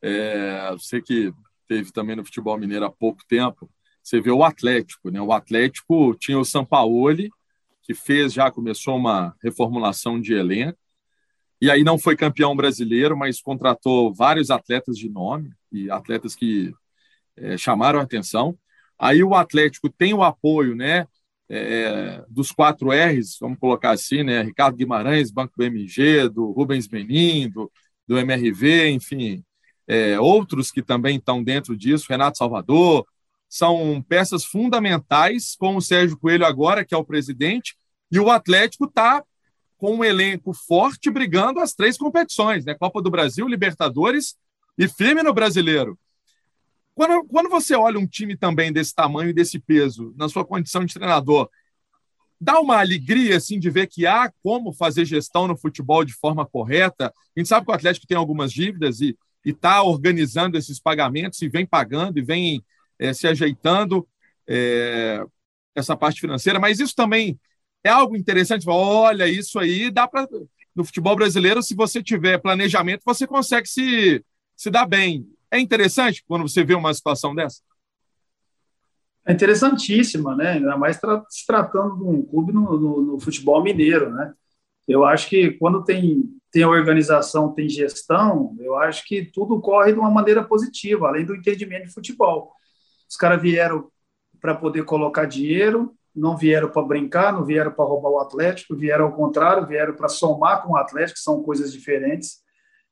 [0.00, 1.32] É, você que
[1.66, 3.68] teve também no futebol mineiro há pouco tempo,
[4.02, 5.20] você vê o Atlético, né?
[5.20, 7.30] O Atlético tinha o Sampaoli,
[7.82, 10.78] que fez já começou uma reformulação de elenco,
[11.60, 16.72] e aí não foi campeão brasileiro, mas contratou vários atletas de nome e atletas que
[17.36, 18.58] é, chamaram a atenção.
[18.98, 21.06] Aí o Atlético tem o apoio, né?
[21.52, 24.42] É, dos quatro R's, vamos colocar assim, né?
[24.42, 27.70] Ricardo Guimarães, Banco BMG, do Rubens Menin, do,
[28.06, 29.44] do MRV, enfim,
[29.86, 33.04] é, outros que também estão dentro disso, Renato Salvador,
[33.50, 37.76] são peças fundamentais, com o Sérgio Coelho agora, que é o presidente,
[38.10, 39.24] e o Atlético está
[39.76, 42.74] com um elenco forte brigando as três competições, né?
[42.74, 44.36] Copa do Brasil, Libertadores
[44.78, 45.98] e firme no brasileiro.
[46.94, 50.84] Quando, quando você olha um time também desse tamanho e desse peso, na sua condição
[50.84, 51.48] de treinador,
[52.40, 56.46] dá uma alegria assim de ver que há como fazer gestão no futebol de forma
[56.46, 57.12] correta.
[57.36, 61.48] A gente sabe que o Atlético tem algumas dívidas e está organizando esses pagamentos e
[61.48, 62.62] vem pagando e vem
[63.00, 64.06] é, se ajeitando
[64.46, 65.24] é,
[65.74, 67.40] essa parte financeira, mas isso também
[67.82, 68.68] é algo interessante.
[68.68, 70.28] Olha, isso aí dá para.
[70.72, 75.26] No futebol brasileiro, se você tiver planejamento, você consegue se, se dar bem.
[75.50, 77.60] É interessante quando você vê uma situação dessa?
[79.26, 80.52] É interessantíssima, né?
[80.52, 84.32] Ainda mais tra se tratando de um clube no, no, no, futebol mineiro, né?
[84.86, 89.98] Eu acho que quando tem, tem organização, tem gestão, eu acho que tudo corre de
[89.98, 92.54] uma maneira positiva, além do entendimento de futebol.
[93.10, 93.90] Os caras vieram
[94.40, 99.06] para poder colocar dinheiro, não vieram para brincar, não vieram para roubar o Atlético, vieram
[99.06, 102.38] ao contrário, vieram para somar com o Atlético, são coisas diferentes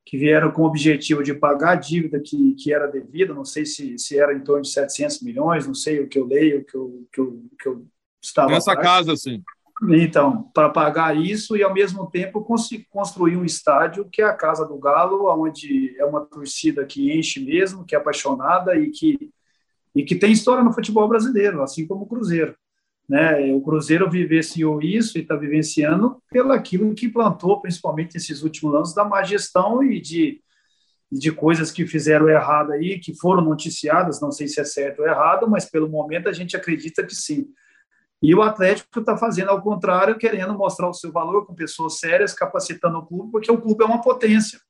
[0.05, 3.67] que vieram com o objetivo de pagar a dívida que, que era devida, não sei
[3.67, 6.65] se, se era em torno de 700 milhões, não sei o que eu leio, o
[6.65, 7.87] que eu, que eu, que eu
[8.23, 8.51] estava...
[8.51, 9.43] Nessa casa, sim.
[9.91, 12.45] Então, para pagar isso e, ao mesmo tempo,
[12.91, 17.39] construir um estádio que é a Casa do Galo, onde é uma torcida que enche
[17.45, 19.31] mesmo, que é apaixonada e que,
[19.99, 22.55] e que tem história no futebol brasileiro, assim como o Cruzeiro.
[23.09, 23.53] Né?
[23.53, 28.95] O Cruzeiro vivenciou isso e está vivenciando pelo aquilo que plantou, principalmente nesses últimos anos,
[28.95, 30.41] da má gestão e de,
[31.11, 35.09] de coisas que fizeram errado aí, que foram noticiadas, não sei se é certo ou
[35.09, 37.49] errado, mas pelo momento a gente acredita que sim.
[38.23, 42.33] E o Atlético está fazendo ao contrário, querendo mostrar o seu valor com pessoas sérias,
[42.33, 44.61] capacitando o clube, porque o clube é uma potência.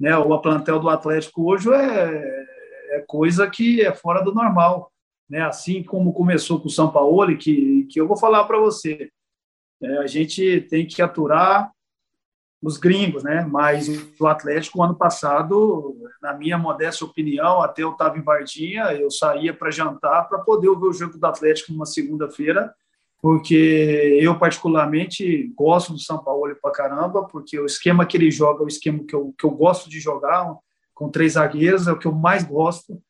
[0.00, 0.16] Né?
[0.16, 2.39] O plantel do Atlético hoje é,
[2.90, 4.90] é coisa que é fora do normal
[5.30, 5.42] né?
[5.42, 9.08] assim como começou com o São Paulo, que, que eu vou falar para você.
[9.80, 11.70] É, a gente tem que aturar
[12.60, 13.46] os gringos, né?
[13.48, 13.88] Mas
[14.20, 19.54] o Atlético, ano passado, na minha modesta opinião, até eu estava em Varginha, eu saía
[19.54, 22.74] para jantar para poder ver o jogo do Atlético numa segunda-feira,
[23.22, 28.62] porque eu, particularmente, gosto do São Paulo para caramba, porque o esquema que ele joga
[28.62, 30.54] é o esquema que eu, que eu gosto de jogar,
[31.00, 33.02] com três zagueiros, é o que eu mais gosto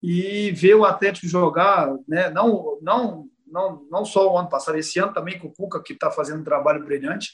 [0.00, 2.30] e ver o Atlético jogar, né?
[2.30, 5.92] não, não, não, não só o ano passado, esse ano também com o Cuca, que
[5.92, 7.32] está fazendo um trabalho brilhante,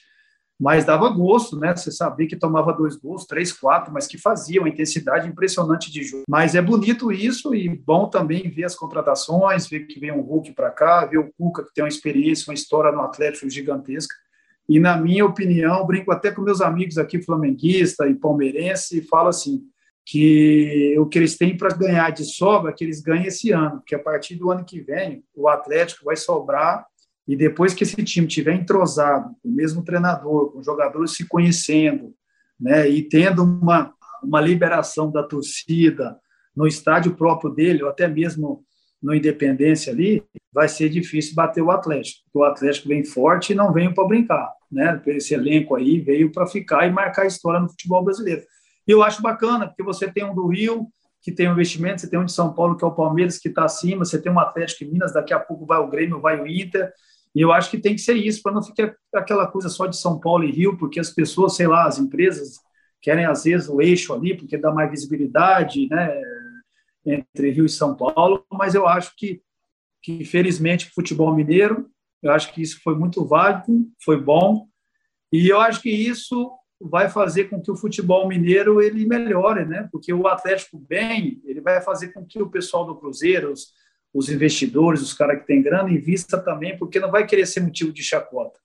[0.58, 1.76] mas dava gosto, né?
[1.76, 6.02] Você sabia que tomava dois gols, três, quatro, mas que fazia uma intensidade impressionante de
[6.02, 6.24] jogo.
[6.26, 10.52] Mas é bonito isso e bom também ver as contratações, ver que vem um Hulk
[10.54, 14.14] para cá, ver o Cuca que tem uma experiência, uma história no Atlético gigantesca.
[14.68, 19.28] E na minha opinião, brinco até com meus amigos aqui flamenguista e palmeirense e falo
[19.28, 19.62] assim:
[20.10, 23.94] que o que eles têm para ganhar de sobra, que eles ganhem esse ano, porque
[23.94, 26.86] a partir do ano que vem, o Atlético vai sobrar
[27.26, 32.14] e depois que esse time tiver entrosado, com o mesmo treinador, com jogadores se conhecendo,
[32.58, 33.92] né, e tendo uma,
[34.22, 36.18] uma liberação da torcida
[36.56, 38.64] no estádio próprio dele, ou até mesmo
[39.02, 43.74] no Independência ali, vai ser difícil bater o Atlético, o Atlético vem forte e não
[43.74, 45.00] veio para brincar, né?
[45.08, 48.42] Esse elenco aí veio para ficar e marcar história no futebol brasileiro.
[48.88, 50.88] E eu acho bacana, porque você tem um do Rio,
[51.20, 53.48] que tem um investimento, você tem um de São Paulo, que é o Palmeiras, que
[53.48, 56.40] está acima, você tem um Atlético em Minas, daqui a pouco vai o Grêmio, vai
[56.40, 56.90] o Inter,
[57.34, 59.96] e eu acho que tem que ser isso, para não ficar aquela coisa só de
[59.96, 62.60] São Paulo e Rio, porque as pessoas, sei lá, as empresas
[63.02, 66.20] querem, às vezes, o eixo ali, porque dá mais visibilidade, né,
[67.04, 69.42] entre Rio e São Paulo, mas eu acho que,
[70.02, 71.90] que felizmente, o futebol mineiro,
[72.22, 74.66] eu acho que isso foi muito válido, foi bom,
[75.32, 79.88] e eu acho que isso vai fazer com que o futebol mineiro ele melhore, né?
[79.90, 83.72] Porque o Atlético bem, ele vai fazer com que o pessoal do Cruzeiro, os,
[84.14, 87.92] os investidores, os caras que têm grana, invista também, porque não vai querer ser motivo
[87.92, 88.58] de chacota.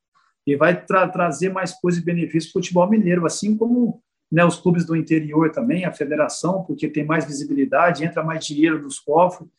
[0.46, 4.02] E vai tra trazer mais coisas e benefícios para o futebol mineiro, assim como
[4.32, 8.82] né, os clubes do interior também, a federação, porque tem mais visibilidade, entra mais dinheiro
[8.82, 9.50] nos cofres,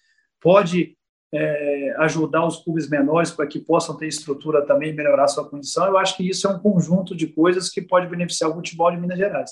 [0.41, 0.97] pode
[1.37, 5.85] é, ajudar os clubes menores para que possam ter estrutura também e melhorar sua condição.
[5.87, 8.99] Eu acho que isso é um conjunto de coisas que pode beneficiar o futebol de
[8.99, 9.51] Minas Gerais.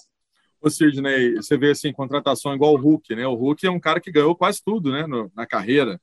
[0.61, 3.27] Ô Sidney, você vê assim, contratação igual o Hulk, né?
[3.27, 6.01] O Hulk é um cara que ganhou quase tudo né, no, na carreira.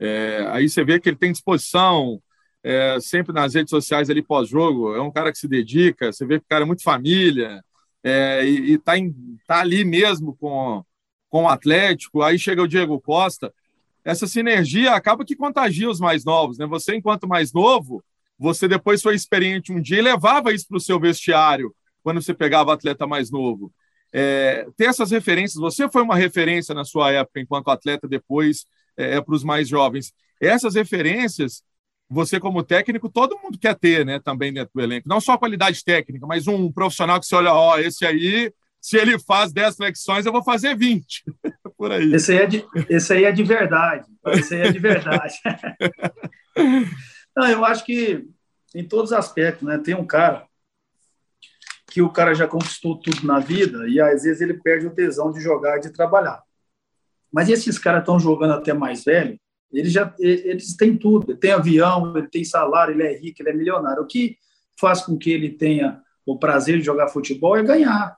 [0.00, 2.22] É, aí você vê que ele tem disposição,
[2.62, 6.38] é, sempre nas redes sociais ali pós-jogo, é um cara que se dedica, você vê
[6.38, 7.62] que o cara é muito família,
[8.02, 8.94] é, e, está
[9.46, 10.82] tá ali mesmo com,
[11.28, 13.52] com o Atlético, aí chega o Diego Costa,
[14.04, 16.66] essa sinergia acaba que contagia os mais novos, né?
[16.66, 18.02] Você, enquanto mais novo,
[18.38, 22.32] você depois foi experiente um dia e levava isso para o seu vestiário quando você
[22.32, 23.72] pegava atleta mais novo.
[24.12, 28.64] É, ter essas referências, você foi uma referência na sua época enquanto atleta, depois
[28.96, 30.12] é, é para os mais jovens.
[30.40, 31.62] Essas referências,
[32.08, 35.08] você como técnico, todo mundo quer ter, né, também dentro do elenco.
[35.08, 38.96] Não só a qualidade técnica, mas um profissional que você olha, ó, esse aí, se
[38.96, 41.24] ele faz 10 flexões, eu vou fazer 20.
[41.76, 42.12] Por aí.
[42.12, 44.06] Esse aí é de, esse aí é de verdade.
[44.28, 45.34] Esse aí é de verdade.
[47.36, 48.26] Não, eu acho que
[48.74, 49.78] em todos os aspectos, né?
[49.78, 50.46] Tem um cara
[51.86, 55.30] que o cara já conquistou tudo na vida e às vezes ele perde o tesão
[55.30, 56.42] de jogar e de trabalhar.
[57.32, 59.38] Mas esses caras estão jogando até mais velho,
[59.72, 63.50] eles já eles têm tudo, ele tem avião, ele tem salário, ele é rico, ele
[63.50, 64.02] é milionário.
[64.02, 64.36] O que
[64.78, 68.16] faz com que ele tenha o prazer de jogar futebol é ganhar,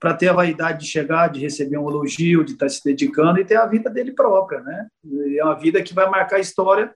[0.00, 3.38] para ter a vaidade de chegar, de receber um elogio, de estar tá se dedicando
[3.38, 4.88] e ter a vida dele própria, né?
[5.36, 6.92] É uma vida que vai marcar a história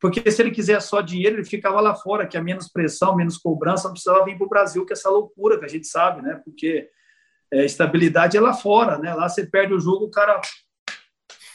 [0.00, 3.36] porque se ele quiser só dinheiro, ele ficava lá fora, que é menos pressão, menos
[3.36, 6.22] cobrança, não precisava vir para o Brasil, que é essa loucura que a gente sabe,
[6.22, 6.40] né?
[6.42, 6.88] Porque
[7.52, 9.12] é, estabilidade é lá fora, né?
[9.12, 10.40] Lá você perde o jogo, o cara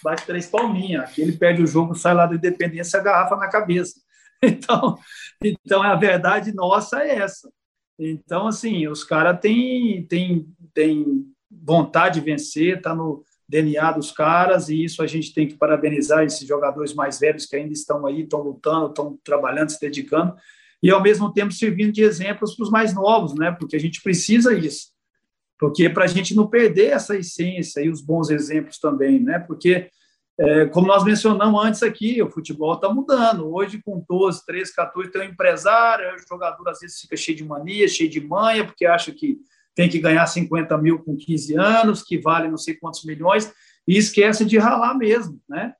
[0.04, 1.06] bate três palminhas.
[1.06, 4.00] Aqui ele perde o jogo, sai lá do Independência, a garrafa na cabeça.
[4.44, 4.98] Então,
[5.42, 7.50] então a verdade nossa é essa.
[7.98, 14.70] Então, assim, os caras têm, têm, têm vontade de vencer, tá no DNA dos caras,
[14.70, 18.22] e isso a gente tem que parabenizar esses jogadores mais velhos que ainda estão aí,
[18.22, 20.36] estão lutando, estão trabalhando, se dedicando,
[20.82, 23.52] e ao mesmo tempo servindo de exemplos para os mais novos, né?
[23.52, 24.90] Porque a gente precisa isso.
[25.58, 29.40] Porque para a gente não perder essa essência e os bons exemplos também, né?
[29.40, 29.90] Porque,
[30.38, 33.54] é, como nós mencionamos antes aqui, o futebol está mudando.
[33.54, 37.46] Hoje, com 12, 13, 14, tem um empresário, o jogador às vezes fica cheio de
[37.46, 39.38] mania, cheio de manha, porque acha que
[39.74, 43.52] tem que ganhar 50 mil com 15 anos, que vale não sei quantos milhões,
[43.88, 45.74] e esquece de ralar mesmo, né?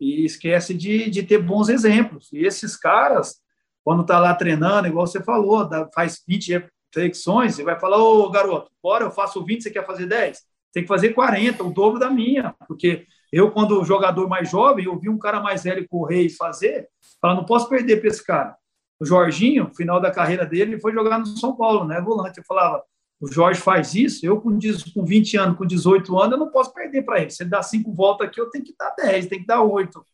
[0.00, 2.32] E esquece de, de ter bons exemplos.
[2.32, 3.36] E esses caras,
[3.84, 8.72] quando tá lá treinando, igual você falou, faz 20 flexões, você vai falar, ô garoto,
[8.82, 10.38] bora, eu faço 20, você quer fazer 10?
[10.72, 14.98] Tem que fazer 40, o dobro da minha, porque eu, quando jogador mais jovem, eu
[14.98, 16.88] vi um cara mais velho correr e fazer,
[17.20, 18.56] fala, não posso perder para esse cara.
[18.98, 22.00] O Jorginho, final da carreira dele, foi jogar no São Paulo, né?
[22.00, 22.38] Volante.
[22.38, 22.82] Eu falava,
[23.20, 27.02] o Jorge faz isso, eu com, 20 anos, com 18 anos, eu não posso perder
[27.02, 27.30] para ele.
[27.30, 30.04] Se ele dá cinco voltas aqui, eu tenho que dar 10, tem que dar 8.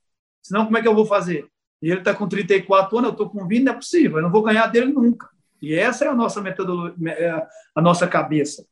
[0.43, 1.49] Senão, como é que eu vou fazer?
[1.81, 4.31] E ele está com 34 anos, eu estou com 20, não é possível, eu não
[4.31, 5.29] vou ganhar dele nunca.
[5.63, 8.67] E essa é a nossa metodologia, é a nossa cabeça.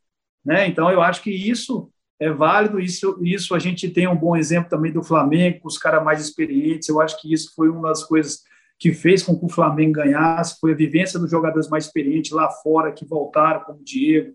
[0.44, 0.66] Né?
[0.66, 1.90] Então, eu acho que isso
[2.20, 6.04] é válido, isso, isso a gente tem um bom exemplo também do Flamengo, os caras
[6.04, 8.42] mais experientes, eu acho que isso foi uma das coisas
[8.78, 12.50] que fez com que o Flamengo ganhasse foi a vivência dos jogadores mais experientes lá
[12.50, 14.34] fora que voltaram, como o Diego,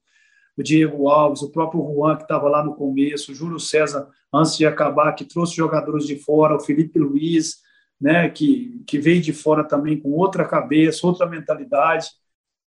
[0.57, 4.57] o Diego Alves, o próprio Juan, que estava lá no começo, o Júlio César, antes
[4.57, 7.57] de acabar, que trouxe jogadores de fora, o Felipe Luiz,
[7.99, 12.09] né, que, que veio de fora também com outra cabeça, outra mentalidade,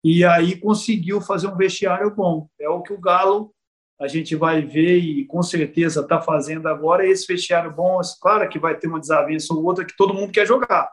[0.03, 2.47] e aí conseguiu fazer um vestiário bom.
[2.59, 3.53] É o que o Galo
[3.99, 7.99] a gente vai ver e com certeza está fazendo agora esse vestiário bom.
[8.21, 10.89] Claro que vai ter uma desavença ou outra que todo mundo quer jogar,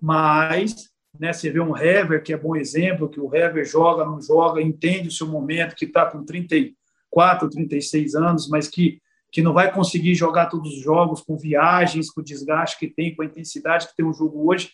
[0.00, 4.20] mas né, você vê um Hever, que é bom exemplo, que o Hever joga, não
[4.20, 9.00] joga, entende o seu momento, que está com 34, 36 anos, mas que,
[9.32, 13.14] que não vai conseguir jogar todos os jogos com viagens, com o desgaste que tem,
[13.14, 14.70] com a intensidade que tem o jogo hoje.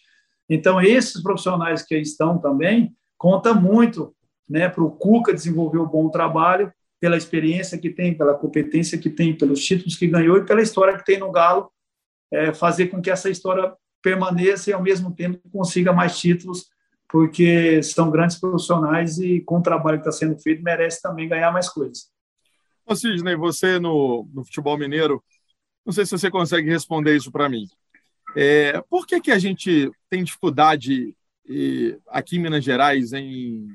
[0.49, 4.14] Então, esses profissionais que aí estão também, conta muito
[4.49, 6.72] né, para o Cuca desenvolver um bom trabalho,
[7.05, 10.96] pela experiência que tem, pela competência que tem, pelos títulos que ganhou e pela história
[10.96, 11.70] que tem no Galo,
[12.32, 16.70] é, fazer com que essa história permaneça e, ao mesmo tempo, consiga mais títulos,
[17.07, 21.52] porque são grandes profissionais e, com o trabalho que está sendo feito, merece também ganhar
[21.52, 22.11] mais coisas.
[22.86, 25.22] Ô Sidney, você no, no futebol mineiro,
[25.84, 27.66] não sei se você consegue responder isso para mim.
[28.34, 31.14] É, por que, que a gente tem dificuldade
[31.46, 33.68] e, aqui em Minas Gerais em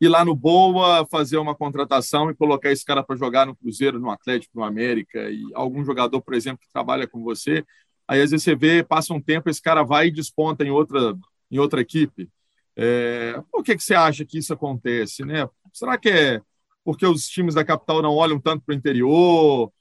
[0.00, 3.98] ir lá no Boa, fazer uma contratação e colocar esse cara para jogar no Cruzeiro,
[3.98, 7.64] no Atlético, no América, e algum jogador, por exemplo, que trabalha com você,
[8.08, 11.16] Aí às vezes você vê, passa um tempo, esse cara vai e desponta em outra,
[11.50, 12.30] em outra equipe.
[12.76, 15.24] É, por que, que você acha que isso acontece?
[15.24, 15.48] Né?
[15.72, 16.40] Será que é
[16.84, 19.72] porque os times da capital não olham tanto para o interior?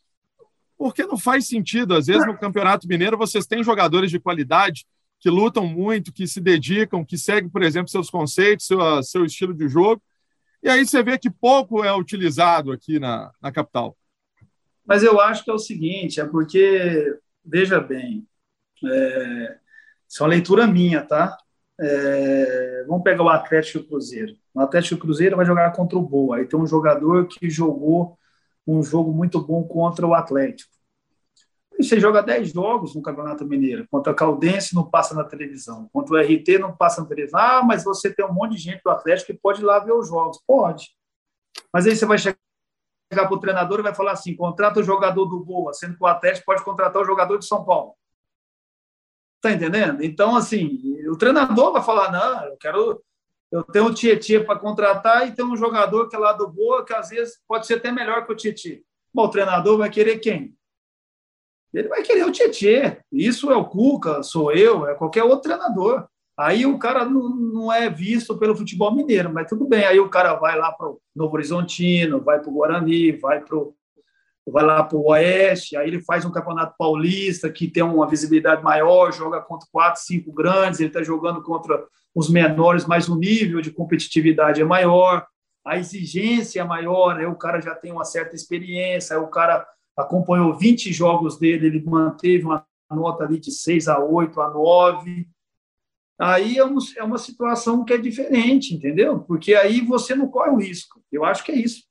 [0.76, 1.94] Porque não faz sentido.
[1.94, 4.86] Às vezes no Campeonato Mineiro vocês têm jogadores de qualidade
[5.20, 9.54] que lutam muito, que se dedicam, que seguem, por exemplo, seus conceitos, seu, seu estilo
[9.54, 10.02] de jogo.
[10.62, 13.96] E aí você vê que pouco é utilizado aqui na, na capital.
[14.86, 18.28] Mas eu acho que é o seguinte, é porque, veja bem,
[18.84, 19.58] é,
[20.08, 21.38] isso é uma leitura minha, tá?
[21.80, 24.36] É, vamos pegar o Atlético e o Cruzeiro.
[24.54, 26.38] O Atlético e o Cruzeiro vai jogar contra o Boa.
[26.38, 28.18] Aí tem um jogador que jogou
[28.66, 30.75] um jogo muito bom contra o Atlético.
[31.78, 33.86] Você joga 10 jogos no Campeonato Mineiro.
[33.92, 35.90] Contra a Caldense não passa na televisão.
[35.92, 37.40] Contra o RT não passa na televisão.
[37.40, 39.92] Ah, mas você tem um monte de gente do Atlético que pode ir lá ver
[39.92, 40.40] os jogos.
[40.48, 40.96] Pode.
[41.74, 42.38] Mas aí você vai chegar
[43.12, 46.08] para o treinador e vai falar assim: contrata o jogador do Boa, sendo que o
[46.08, 47.94] Atlético pode contratar o jogador de São Paulo.
[49.42, 50.04] Tá entendendo?
[50.04, 53.04] Então, assim, o treinador vai falar: não, eu quero.
[53.52, 56.84] Eu tenho o Tietchan para contratar e tem um jogador que é lá do Boa,
[56.84, 58.82] que às vezes pode ser até melhor que o Tietchan.
[59.14, 60.58] Bom, o treinador vai querer quem?
[61.80, 62.98] Ele vai querer o Tietchan.
[63.12, 66.06] Isso é o Cuca, sou eu, é qualquer outro treinador.
[66.38, 69.86] Aí o cara não, não é visto pelo futebol mineiro, mas tudo bem.
[69.86, 73.58] Aí o cara vai lá para o Novo Horizontino, vai para o Guarani, vai para
[74.48, 78.64] vai lá para o Oeste, aí ele faz um campeonato paulista que tem uma visibilidade
[78.64, 83.60] maior, joga contra quatro, cinco grandes, ele está jogando contra os menores, mas o nível
[83.60, 85.26] de competitividade é maior,
[85.66, 89.66] a exigência é maior, aí o cara já tem uma certa experiência, aí o cara
[89.96, 95.28] acompanhou 20 jogos dele, ele manteve uma nota ali de 6 a 8 a 9.
[96.20, 99.20] Aí é, um, é uma situação que é diferente, entendeu?
[99.20, 101.02] Porque aí você não corre o risco.
[101.12, 101.84] Eu acho que é isso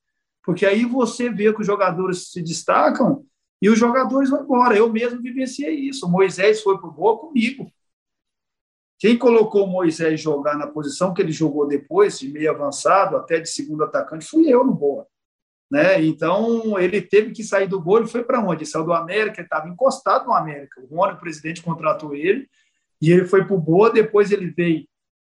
[0.45, 3.25] porque aí você vê que os jogadores se destacam
[3.61, 4.77] e os jogadores vão embora.
[4.77, 6.07] Eu mesmo vivenciei isso.
[6.07, 7.73] O Moisés foi para o Boa comigo.
[8.99, 13.41] Quem colocou o Moisés jogar na posição que ele jogou depois, de meio avançado, até
[13.41, 15.07] de segundo atacante, fui eu no Boa.
[15.75, 16.05] Né?
[16.05, 18.63] Então, ele teve que sair do ele foi para onde?
[18.63, 20.81] Ele saiu do América, ele estava encostado no América.
[20.81, 22.49] O Rony, o presidente, contratou ele,
[23.03, 24.87] e ele foi para o Boa, depois ele veio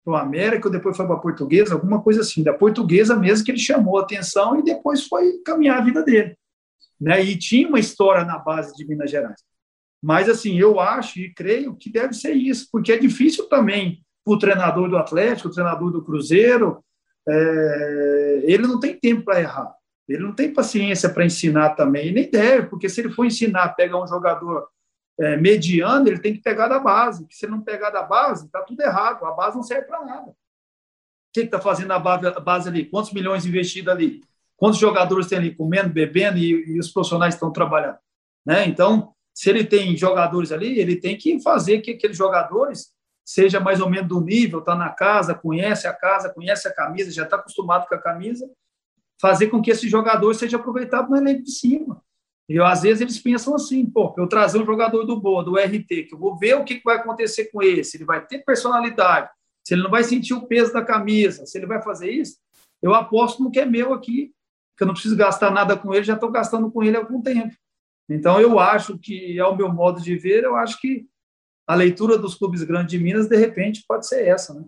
[0.03, 3.51] para o América, depois foi para a Portuguesa, alguma coisa assim, da Portuguesa mesmo que
[3.51, 6.35] ele chamou a atenção e depois foi caminhar a vida dele.
[6.99, 7.23] Né?
[7.23, 9.43] E tinha uma história na base de Minas Gerais.
[10.01, 14.33] Mas, assim, eu acho e creio que deve ser isso, porque é difícil também para
[14.33, 16.83] o treinador do Atlético, o treinador do Cruzeiro,
[17.29, 18.41] é...
[18.45, 19.79] ele não tem tempo para errar.
[20.11, 23.69] Ele não tem paciência para ensinar também, e nem deve, porque se ele for ensinar,
[23.69, 24.67] pegar um jogador
[25.19, 27.25] é, mediano, ele tem que pegar da base.
[27.29, 29.25] Se ele não pegar da base, está tudo errado.
[29.25, 30.31] A base não serve para nada.
[30.31, 30.35] O
[31.33, 32.85] que está fazendo a base, ali?
[32.85, 34.21] Quantos milhões investidos ali?
[34.57, 37.97] Quantos jogadores tem ali comendo, bebendo e, e os profissionais estão trabalhando?
[38.45, 38.65] Né?
[38.67, 42.91] Então, se ele tem jogadores ali, ele tem que fazer que aqueles jogadores
[43.23, 47.11] seja mais ou menos do nível, está na casa, conhece a casa, conhece a camisa,
[47.11, 48.49] já está acostumado com a camisa,
[49.21, 52.01] fazer com que esse jogador seja aproveitado no elenco de cima.
[52.49, 55.87] E às vezes eles pensam assim, pô, eu trazer um jogador do Boa, do RT,
[55.87, 59.29] que eu vou ver o que vai acontecer com esse, ele vai ter personalidade,
[59.63, 62.37] se ele não vai sentir o peso da camisa, se ele vai fazer isso,
[62.81, 64.33] eu aposto no que é meu aqui,
[64.75, 67.21] que eu não preciso gastar nada com ele, já estou gastando com ele há algum
[67.21, 67.55] tempo.
[68.09, 71.05] Então eu acho que, ao meu modo de ver, eu acho que
[71.67, 74.65] a leitura dos clubes grandes de Minas, de repente, pode ser essa, né?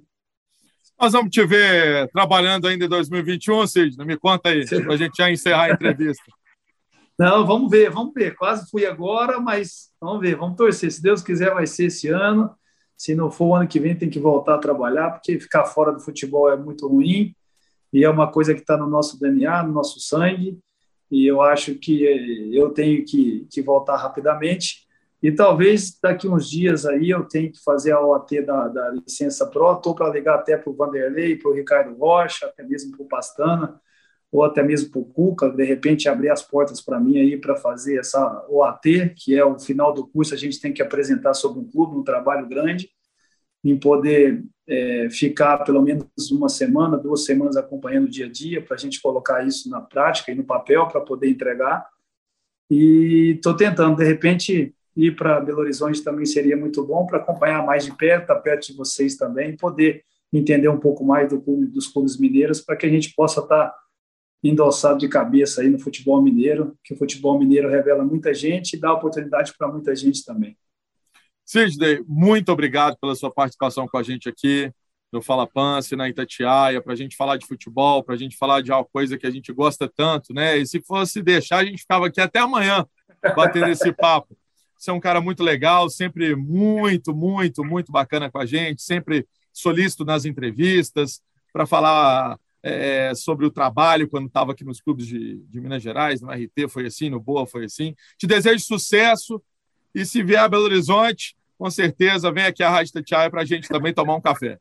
[1.00, 4.06] Nós vamos te ver trabalhando ainda em 2021, Sidney.
[4.06, 6.24] Me conta aí, para a gente já encerrar a entrevista.
[7.18, 8.36] Não, vamos ver, vamos ver.
[8.36, 10.92] Quase fui agora, mas vamos ver, vamos torcer.
[10.92, 12.52] Se Deus quiser, vai ser esse ano.
[12.98, 15.92] Se não for o ano que vem, tem que voltar a trabalhar, porque ficar fora
[15.92, 17.36] do futebol é muito ruim
[17.92, 20.58] e é uma coisa que está no nosso DNA, no nosso sangue.
[21.12, 22.04] E eu acho que
[22.52, 24.83] eu tenho que, que voltar rapidamente.
[25.24, 29.48] E talvez daqui uns dias aí eu tenha que fazer a OAT da, da licença
[29.48, 29.72] Pro.
[29.72, 33.08] Estou para ligar até para o Vanderlei, para o Ricardo Rocha, até mesmo para o
[33.08, 33.80] Pastana
[34.34, 37.56] ou até mesmo para o Cuca, de repente abrir as portas para mim aí para
[37.56, 41.60] fazer essa OAT, que é o final do curso, a gente tem que apresentar sobre
[41.60, 42.90] um clube, um trabalho grande,
[43.64, 48.60] em poder é, ficar pelo menos uma semana, duas semanas acompanhando o dia a dia,
[48.60, 51.86] para a gente colocar isso na prática e no papel para poder entregar.
[52.72, 57.66] E estou tentando, de repente, ir para Belo Horizonte também seria muito bom para acompanhar
[57.66, 61.42] mais de perto, estar tá perto de vocês também, poder entender um pouco mais do
[61.42, 63.76] clube, dos clubes mineiros, para que a gente possa estar tá
[64.44, 68.80] endossado de cabeça aí no futebol mineiro, que o futebol mineiro revela muita gente e
[68.80, 70.58] dá oportunidade para muita gente também.
[71.46, 74.72] Sidney, muito obrigado pela sua participação com a gente aqui
[75.12, 78.62] no Fala Pance, na Itatiaia, para a gente falar de futebol, para a gente falar
[78.62, 80.58] de uma coisa que a gente gosta tanto, né?
[80.58, 82.86] E se fosse deixar, a gente ficava aqui até amanhã
[83.36, 84.36] batendo esse papo.
[84.84, 89.26] Você é um cara muito legal, sempre muito, muito, muito bacana com a gente, sempre
[89.54, 91.22] solícito nas entrevistas
[91.54, 96.20] para falar é, sobre o trabalho quando estava aqui nos clubes de, de, Minas Gerais,
[96.20, 97.96] no RT foi assim, no Boa foi assim.
[98.18, 99.42] Te desejo sucesso
[99.96, 103.46] e se vier a Belo Horizonte, com certeza vem aqui a Rádio Tatiaia para a
[103.46, 104.60] gente também tomar um café.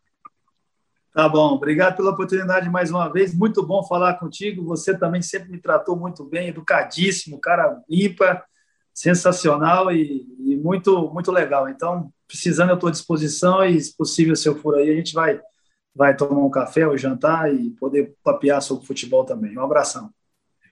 [1.12, 3.35] Tá bom, obrigado pela oportunidade mais uma vez.
[3.35, 4.64] Muito bom falar contigo.
[4.66, 8.47] Você também sempre me tratou muito bem, educadíssimo, cara ímpar,
[8.95, 11.68] sensacional e, e muito, muito legal.
[11.68, 15.14] Então, precisando, eu estou à disposição e, se possível, se eu for aí, a gente
[15.14, 15.40] vai,
[15.95, 19.57] vai tomar um café ou jantar e poder papear sobre futebol também.
[19.57, 20.11] Um abração.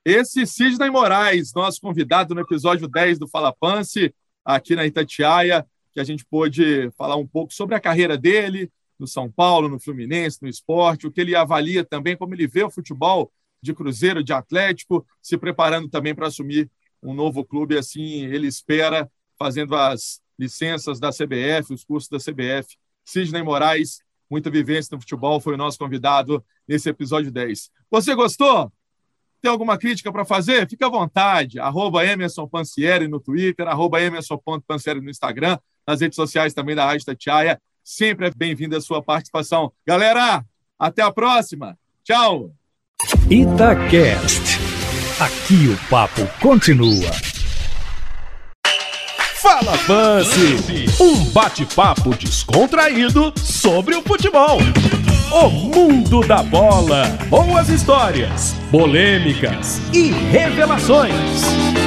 [0.05, 4.15] Esse Sidney Moraes, nosso convidado no episódio 10 do Fala Pance,
[4.45, 9.07] aqui na Itatiaia, que a gente pôde falar um pouco sobre a carreira dele, no
[9.07, 12.71] São Paulo, no Fluminense, no esporte, o que ele avalia também, como ele vê o
[12.71, 16.71] futebol de Cruzeiro, de Atlético, se preparando também para assumir
[17.03, 22.77] um novo clube, assim ele espera, fazendo as licenças da CBF, os cursos da CBF.
[23.05, 27.71] Sidney Moraes, muita vivência no futebol, foi o nosso convidado nesse episódio 10.
[27.91, 28.73] Você gostou?
[29.43, 30.69] Tem alguma crítica para fazer?
[30.69, 31.59] Fique à vontade.
[31.59, 32.49] Arroba Emerson
[33.09, 37.61] no Twitter, arroba Emerson.pansieri no Instagram, nas redes sociais também da Rádio Tatiaia.
[37.83, 39.73] Sempre é bem-vinda a sua participação.
[39.87, 40.45] Galera,
[40.79, 41.77] até a próxima.
[42.05, 42.53] Tchau.
[43.31, 44.50] Itacast.
[45.21, 47.11] Aqui o papo continua.
[49.35, 50.57] Fala Pance,
[50.99, 54.57] um bate-papo descontraído sobre o futebol.
[55.31, 61.80] O mundo da bola, boas histórias, polêmicas e revelações.